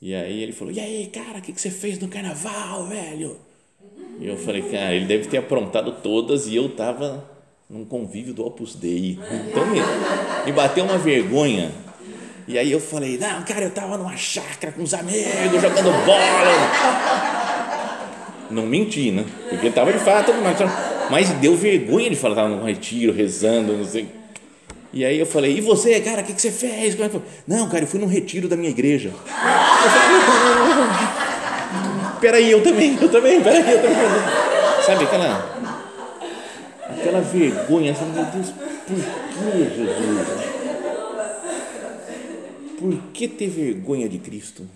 E 0.00 0.14
aí 0.14 0.42
ele 0.42 0.52
falou: 0.52 0.72
E 0.72 0.80
aí, 0.80 1.06
cara, 1.08 1.38
o 1.38 1.42
que, 1.42 1.52
que 1.52 1.60
você 1.60 1.70
fez 1.70 1.98
no 1.98 2.08
carnaval, 2.08 2.86
velho? 2.86 3.36
E 4.20 4.28
eu 4.28 4.36
falei, 4.36 4.60
cara, 4.60 4.94
ele 4.94 5.06
deve 5.06 5.28
ter 5.28 5.38
aprontado 5.38 5.92
todas 6.02 6.46
e 6.46 6.54
eu 6.54 6.66
estava 6.66 7.24
num 7.70 7.86
convívio 7.86 8.34
do 8.34 8.44
Opus 8.44 8.74
Dei. 8.74 9.18
Então 9.48 9.64
me, 9.66 9.80
me 10.44 10.52
bateu 10.52 10.84
uma 10.84 10.98
vergonha. 10.98 11.70
E 12.46 12.58
aí 12.58 12.70
eu 12.70 12.80
falei, 12.80 13.16
não, 13.16 13.42
cara, 13.44 13.62
eu 13.62 13.68
estava 13.68 13.96
numa 13.96 14.14
chácara 14.18 14.74
com 14.74 14.82
os 14.82 14.92
amigos, 14.92 15.62
jogando 15.62 16.04
bola. 16.04 16.20
Não 18.50 18.66
menti, 18.66 19.10
né? 19.10 19.24
Porque 19.48 19.68
estava 19.68 19.90
de 19.90 20.00
fato, 20.00 20.32
mas, 21.10 21.30
deu 21.40 21.56
vergonha 21.56 22.10
de 22.10 22.16
falar, 22.16 22.34
estava 22.34 22.48
num 22.48 22.64
retiro, 22.64 23.14
rezando, 23.14 23.72
não 23.72 23.84
sei. 23.86 24.06
E 24.92 25.02
aí 25.04 25.18
eu 25.18 25.26
falei, 25.26 25.56
e 25.56 25.60
você, 25.60 25.98
cara, 26.00 26.20
o 26.20 26.24
que, 26.24 26.34
que 26.34 26.42
você 26.42 26.50
fez? 26.50 26.94
Não, 27.46 27.68
cara, 27.70 27.84
eu 27.84 27.88
fui 27.88 28.00
num 28.00 28.08
retiro 28.08 28.48
da 28.48 28.56
minha 28.56 28.70
igreja. 28.70 29.12
Peraí, 32.20 32.50
eu 32.50 32.62
também, 32.62 32.98
eu 33.00 33.10
também, 33.10 33.42
peraí, 33.42 33.72
eu 33.72 33.82
também. 33.82 33.96
Sabe 34.84 35.04
aquela, 35.04 35.80
aquela 36.88 37.20
vergonha, 37.20 37.92
assim, 37.92 38.04
meu 38.12 38.24
Deus, 38.26 38.50
por 38.50 38.96
que 38.96 39.74
Jesus? 39.74 40.50
Por 42.78 42.96
que 43.12 43.28
ter 43.28 43.48
vergonha 43.48 44.08
de 44.08 44.18
Cristo? 44.18 44.66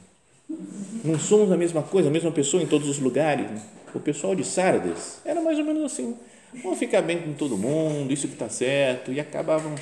Não 1.04 1.18
somos 1.18 1.52
a 1.52 1.56
mesma 1.56 1.82
coisa, 1.82 2.08
a 2.08 2.12
mesma 2.12 2.30
pessoa 2.30 2.62
em 2.62 2.66
todos 2.66 2.88
os 2.88 2.98
lugares. 2.98 3.46
O 3.94 4.00
pessoal 4.00 4.34
de 4.34 4.44
Sardes 4.44 5.20
era 5.24 5.40
mais 5.40 5.58
ou 5.58 5.64
menos 5.64 5.84
assim, 5.84 6.16
vamos 6.62 6.78
ficar 6.78 7.02
bem 7.02 7.20
com 7.20 7.32
todo 7.32 7.56
mundo, 7.56 8.12
isso 8.12 8.26
que 8.26 8.34
está 8.34 8.48
certo, 8.48 9.12
e 9.12 9.20
acabavam 9.20 9.74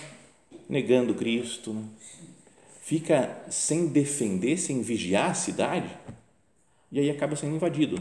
negando 0.68 1.14
Cristo. 1.14 1.77
Fica 2.83 3.31
sem 3.48 3.87
defender, 3.87 4.59
sem 4.59 4.83
vigiar 4.83 5.31
a 5.31 5.35
cidade, 5.35 5.88
e 6.92 7.00
aí 7.00 7.11
acaba 7.11 7.35
sendo 7.35 7.57
invadido. 7.57 7.96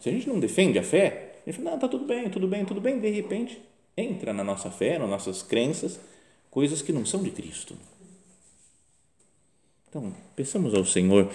Se 0.00 0.08
a 0.08 0.12
gente 0.12 0.28
não 0.28 0.40
defende 0.40 0.78
a 0.78 0.82
fé, 0.82 1.36
a 1.46 1.50
gente 1.50 1.56
fala, 1.56 1.70
não, 1.70 1.76
está 1.76 1.88
tudo 1.88 2.04
bem, 2.04 2.28
tudo 2.28 2.48
bem, 2.48 2.64
tudo 2.64 2.80
bem, 2.80 2.98
de 2.98 3.08
repente 3.08 3.62
entra 3.96 4.32
na 4.32 4.44
nossa 4.44 4.70
fé, 4.70 4.98
nas 4.98 5.08
nossas 5.08 5.42
crenças, 5.42 5.98
coisas 6.50 6.82
que 6.82 6.92
não 6.92 7.06
são 7.06 7.22
de 7.22 7.30
Cristo. 7.30 7.74
Então, 9.88 10.12
peçamos 10.36 10.74
ao 10.74 10.84
Senhor 10.84 11.32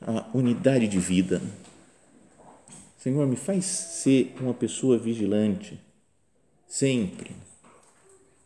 a 0.00 0.26
unidade 0.34 0.88
de 0.88 0.98
vida. 0.98 1.40
Senhor, 2.98 3.26
me 3.26 3.36
faz 3.36 3.64
ser 3.64 4.34
uma 4.40 4.52
pessoa 4.52 4.98
vigilante, 4.98 5.78
sempre, 6.66 7.30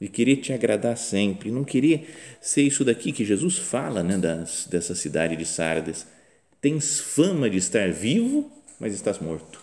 de 0.00 0.08
querer 0.08 0.36
te 0.36 0.52
agradar 0.52 0.96
sempre, 0.98 1.50
não 1.50 1.64
querer 1.64 2.14
ser 2.40 2.62
isso 2.62 2.84
daqui 2.84 3.12
que 3.12 3.24
Jesus 3.24 3.58
fala 3.58 4.02
né, 4.02 4.18
das, 4.18 4.66
dessa 4.66 4.94
cidade 4.94 5.36
de 5.36 5.46
Sardes. 5.46 6.06
Tens 6.60 7.00
fama 7.00 7.48
de 7.48 7.56
estar 7.56 7.90
vivo, 7.90 8.50
mas 8.78 8.94
estás 8.94 9.18
morto. 9.18 9.60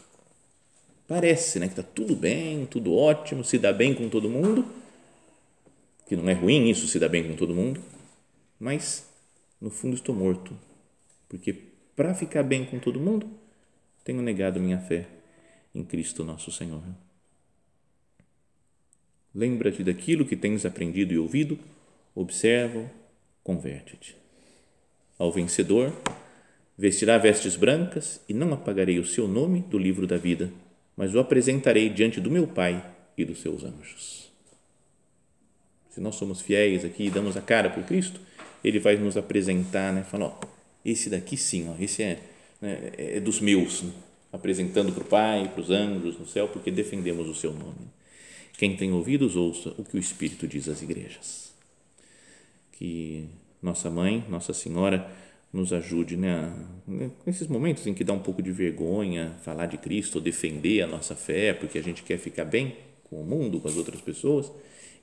Parece 1.08 1.60
né, 1.60 1.68
que 1.68 1.80
está 1.80 1.84
tudo 1.84 2.16
bem, 2.16 2.66
tudo 2.66 2.94
ótimo, 2.94 3.44
se 3.44 3.58
dá 3.58 3.72
bem 3.72 3.94
com 3.94 4.10
todo 4.10 4.30
mundo, 4.30 4.66
que 6.08 6.16
não 6.16 6.28
é 6.28 6.34
ruim 6.34 6.70
isso, 6.70 6.88
se 6.88 7.00
dá 7.00 7.08
bem 7.08 7.28
com 7.28 7.36
todo 7.36 7.56
mundo, 7.56 7.82
mas 8.60 9.08
no 9.62 9.70
fundo 9.70 9.96
estou 9.96 10.14
morto, 10.14 10.58
porque 11.30 11.54
para 11.96 12.14
ficar 12.14 12.44
bem 12.44 12.66
com 12.66 12.78
todo 12.78 13.00
mundo, 13.00 13.30
tenho 14.04 14.22
negado 14.22 14.60
minha 14.60 14.80
fé 14.80 15.08
em 15.74 15.84
Cristo 15.84 16.24
nosso 16.24 16.52
Senhor. 16.52 16.84
Lembra-te 19.34 19.84
daquilo 19.84 20.26
que 20.26 20.36
tens 20.36 20.66
aprendido 20.66 21.14
e 21.14 21.18
ouvido, 21.18 21.58
observa, 22.16 22.90
converte-te. 23.44 24.16
Ao 25.18 25.32
vencedor, 25.32 25.94
vestirá 26.78 27.18
vestes 27.18 27.56
brancas 27.56 28.22
e 28.30 28.34
não 28.34 28.54
apagarei 28.54 29.00
o 29.00 29.06
seu 29.06 29.28
nome 29.28 29.62
do 29.62 29.78
livro 29.78 30.06
da 30.06 30.18
vida, 30.18 30.52
mas 30.96 31.16
o 31.16 31.20
apresentarei 31.20 31.90
diante 31.90 32.22
do 32.22 32.30
meu 32.30 32.48
Pai 32.48 32.86
e 33.18 33.26
dos 33.26 33.42
seus 33.42 33.64
anjos. 33.64 34.32
Se 35.90 36.00
nós 36.00 36.16
somos 36.16 36.42
fiéis 36.42 36.86
aqui 36.86 37.06
e 37.06 37.10
damos 37.10 37.36
a 37.36 37.42
cara 37.42 37.70
por 37.70 37.84
Cristo, 37.84 38.20
ele 38.64 38.80
vai 38.80 38.96
nos 38.96 39.18
apresentar, 39.18 39.92
né? 39.92 40.04
Falar, 40.04 40.28
ó, 40.28 40.40
esse 40.86 41.10
daqui 41.10 41.36
sim, 41.36 41.68
ó, 41.70 41.82
esse 41.82 42.04
é, 42.04 42.20
né, 42.62 42.92
é 42.98 43.20
dos 43.20 43.40
meus, 43.40 43.82
né? 43.82 43.92
apresentando 44.32 44.92
para 44.92 45.04
o 45.04 45.08
Pai, 45.08 45.50
para 45.52 45.62
os 45.62 45.72
anjos 45.72 46.20
no 46.20 46.28
céu, 46.28 46.48
porque 46.48 46.70
defendemos 46.70 47.28
o 47.28 47.34
seu 47.34 47.52
nome. 47.52 47.88
Quem 48.58 48.76
tem 48.76 48.92
ouvidos, 48.92 49.36
ouça 49.36 49.74
o 49.78 49.84
que 49.84 49.98
o 49.98 50.00
Espírito 50.00 50.48
diz 50.48 50.68
às 50.68 50.82
igrejas. 50.82 51.52
Que 52.74 53.28
nossa 53.62 53.90
mãe, 53.90 54.24
Nossa 54.30 54.54
Senhora, 54.54 55.10
nos 55.52 55.72
ajude 55.74 56.18
né, 56.18 56.54
nesses 57.26 57.48
momentos 57.48 57.88
em 57.88 57.94
que 57.94 58.04
dá 58.04 58.14
um 58.14 58.20
pouco 58.20 58.42
de 58.42 58.52
vergonha 58.52 59.36
falar 59.44 59.66
de 59.66 59.78
Cristo, 59.78 60.20
defender 60.20 60.82
a 60.82 60.88
nossa 60.88 61.16
fé, 61.16 61.54
porque 61.54 61.78
a 61.78 61.84
gente 61.84 62.04
quer 62.04 62.18
ficar 62.18 62.46
bem 62.46 62.76
com 63.06 63.22
o 63.22 63.26
mundo, 63.26 63.60
com 63.60 63.68
as 63.68 63.78
outras 63.78 64.02
pessoas, 64.02 64.52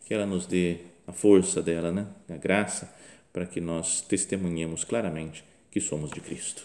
que 0.06 0.12
ela 0.12 0.26
nos 0.26 0.46
dê 0.46 0.78
a 1.06 1.12
força 1.12 1.62
dela, 1.62 1.90
né, 1.90 2.06
a 2.28 2.36
graça 2.36 2.94
para 3.32 3.46
que 3.46 3.60
nós 3.60 4.00
testemunhemos 4.00 4.84
claramente 4.84 5.44
que 5.70 5.80
somos 5.80 6.10
de 6.10 6.20
Cristo. 6.20 6.64